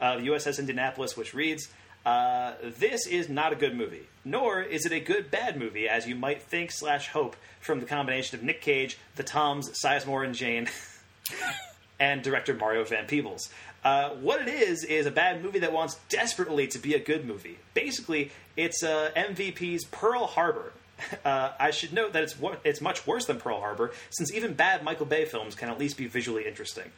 [0.00, 1.68] of USS Indianapolis, which reads
[2.04, 6.08] uh, This is not a good movie, nor is it a good bad movie, as
[6.08, 10.34] you might think slash hope from the combination of Nick Cage, the Toms, Sizemore, and
[10.34, 10.68] Jane.
[11.98, 13.48] and director Mario Van Peebles.
[13.86, 17.24] Uh, what it is is a bad movie that wants desperately to be a good
[17.24, 17.56] movie.
[17.72, 20.72] Basically, it's uh, MVP's Pearl Harbor.
[21.26, 22.34] Uh, I should note that it's
[22.64, 25.98] it's much worse than Pearl Harbor, since even bad Michael Bay films can at least
[25.98, 26.90] be visually interesting.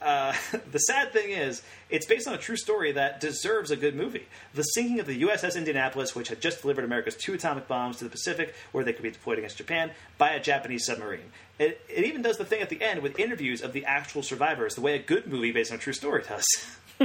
[0.00, 0.32] Uh,
[0.72, 4.26] the sad thing is, it's based on a true story that deserves a good movie.
[4.54, 8.04] The sinking of the USS Indianapolis, which had just delivered America's two atomic bombs to
[8.04, 11.32] the Pacific, where they could be deployed against Japan, by a Japanese submarine.
[11.58, 14.74] It, it even does the thing at the end with interviews of the actual survivors,
[14.74, 16.44] the way a good movie based on a true story does.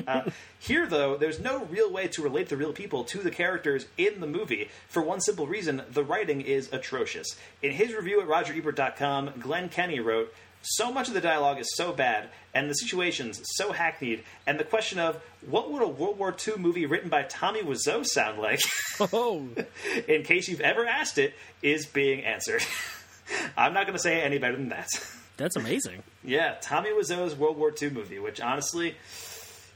[0.07, 0.23] Uh,
[0.57, 4.21] here, though, there's no real way to relate the real people to the characters in
[4.21, 7.27] the movie for one simple reason the writing is atrocious.
[7.61, 10.33] In his review at RogerEbert.com, Glenn Kenny wrote,
[10.63, 14.63] so much of the dialogue is so bad, and the situations so hackneyed, and the
[14.63, 18.59] question of what would a World War II movie written by Tommy Wiseau sound like,
[18.99, 19.47] Oh,
[20.07, 22.63] in case you've ever asked it, is being answered.
[23.57, 24.87] I'm not going to say any better than that.
[25.37, 26.03] that's amazing.
[26.23, 28.95] yeah, Tommy Wiseau's World War II movie, which honestly,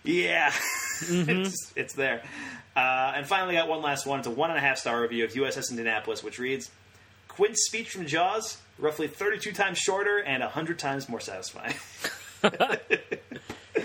[0.03, 0.51] yeah,
[1.01, 2.23] it's, it's there.
[2.75, 4.19] Uh, and finally, got one last one.
[4.19, 6.69] It's a one and a half star review of USS Indianapolis, which reads
[7.27, 11.75] Quint's speech from Jaws, roughly 32 times shorter and 100 times more satisfying.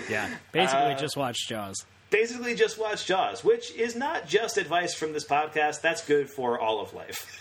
[0.09, 1.85] Yeah, basically Uh, just watch Jaws.
[2.09, 6.59] Basically, just watch Jaws, which is not just advice from this podcast, that's good for
[6.59, 7.39] all of life.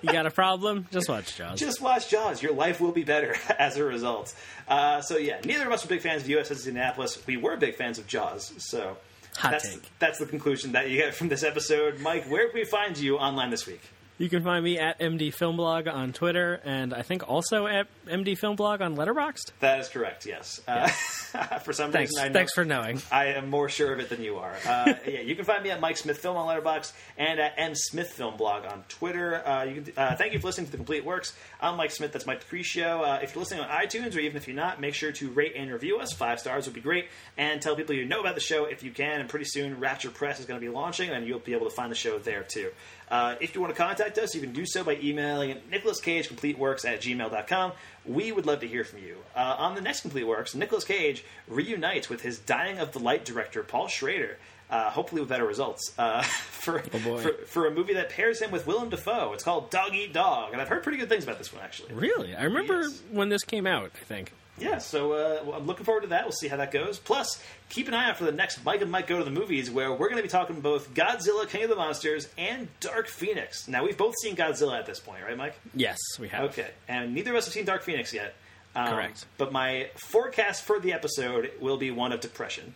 [0.00, 0.88] You got a problem?
[0.90, 1.58] Just watch Jaws.
[1.60, 2.42] Just watch Jaws.
[2.42, 4.34] Your life will be better as a result.
[4.66, 7.24] Uh, so yeah, neither of us were big fans of USS Indianapolis.
[7.26, 8.52] We were big fans of Jaws.
[8.58, 8.96] So
[9.36, 9.90] Hot that's, take.
[10.00, 12.00] that's the conclusion that you get from this episode.
[12.00, 13.82] Mike, where can we find you online this week?
[14.18, 17.88] You can find me at MD Film Blog on Twitter, and I think also at
[18.06, 19.52] MD Film Blog on Letterboxd.
[19.60, 20.26] That is correct.
[20.26, 20.60] Yes.
[20.68, 20.86] Uh,
[21.64, 23.00] for some Thanks, reason, I know, thanks for knowing.
[23.10, 24.54] I am more sure of it than you are.
[24.66, 27.74] Uh, yeah, you can find me at Mike Smith Film on Letterboxd and at M
[27.74, 29.44] Smith Film Blog on Twitter.
[29.46, 31.34] Uh, you can, uh, thank you for listening to the Complete Works.
[31.60, 32.12] I'm Mike Smith.
[32.12, 33.00] That's Mike DeCriscio.
[33.00, 35.54] Uh, if you're listening on iTunes, or even if you're not, make sure to rate
[35.56, 36.12] and review us.
[36.12, 37.06] Five stars would be great,
[37.38, 39.20] and tell people you know about the show if you can.
[39.20, 41.74] And pretty soon, Rapture Press is going to be launching, and you'll be able to
[41.74, 42.70] find the show there too.
[43.12, 46.84] Uh, if you want to contact us, you can do so by emailing at nicholascagecompleteworks
[46.86, 47.72] at gmail.com.
[48.06, 49.18] We would love to hear from you.
[49.36, 53.24] Uh, on the next Complete Works, Nicolas Cage reunites with his Dying of the Light
[53.26, 54.38] director, Paul Schrader,
[54.70, 57.18] uh, hopefully with better results, uh, for, boy.
[57.20, 59.32] for, for a movie that pairs him with Willem Dafoe.
[59.34, 61.92] It's called Dog Eat Dog, and I've heard pretty good things about this one, actually.
[61.92, 62.34] Really?
[62.34, 63.02] I remember Yes.
[63.10, 64.32] when this came out, I think.
[64.58, 66.24] Yeah, so uh, well, I'm looking forward to that.
[66.24, 66.98] We'll see how that goes.
[66.98, 69.70] Plus, keep an eye out for the next Mike and Mike Go to the Movies,
[69.70, 73.66] where we're going to be talking both Godzilla, King of the Monsters, and Dark Phoenix.
[73.66, 75.58] Now, we've both seen Godzilla at this point, right, Mike?
[75.74, 76.50] Yes, we have.
[76.50, 78.34] Okay, and neither of us have seen Dark Phoenix yet.
[78.76, 79.26] Um, Correct.
[79.38, 82.74] But my forecast for the episode will be one of depression.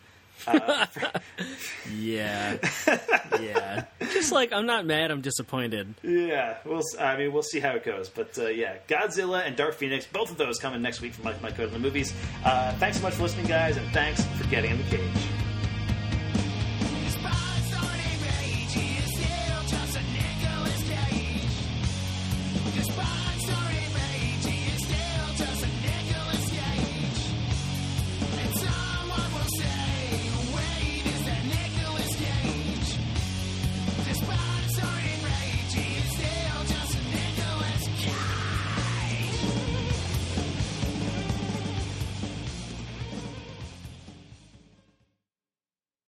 [1.95, 2.57] Yeah.
[3.41, 3.85] yeah.
[4.13, 5.95] Just like, I'm not mad, I'm disappointed.
[6.03, 6.79] Yeah, we'll.
[6.79, 8.09] s- I mean, we'll see how it goes.
[8.09, 11.35] But uh, yeah, Godzilla and Dark Phoenix, both of those coming next week from Mike
[11.35, 12.13] and Mike Go to the Movies.
[12.45, 15.27] Uh, thanks so much for listening, guys, and thanks for getting in the cage.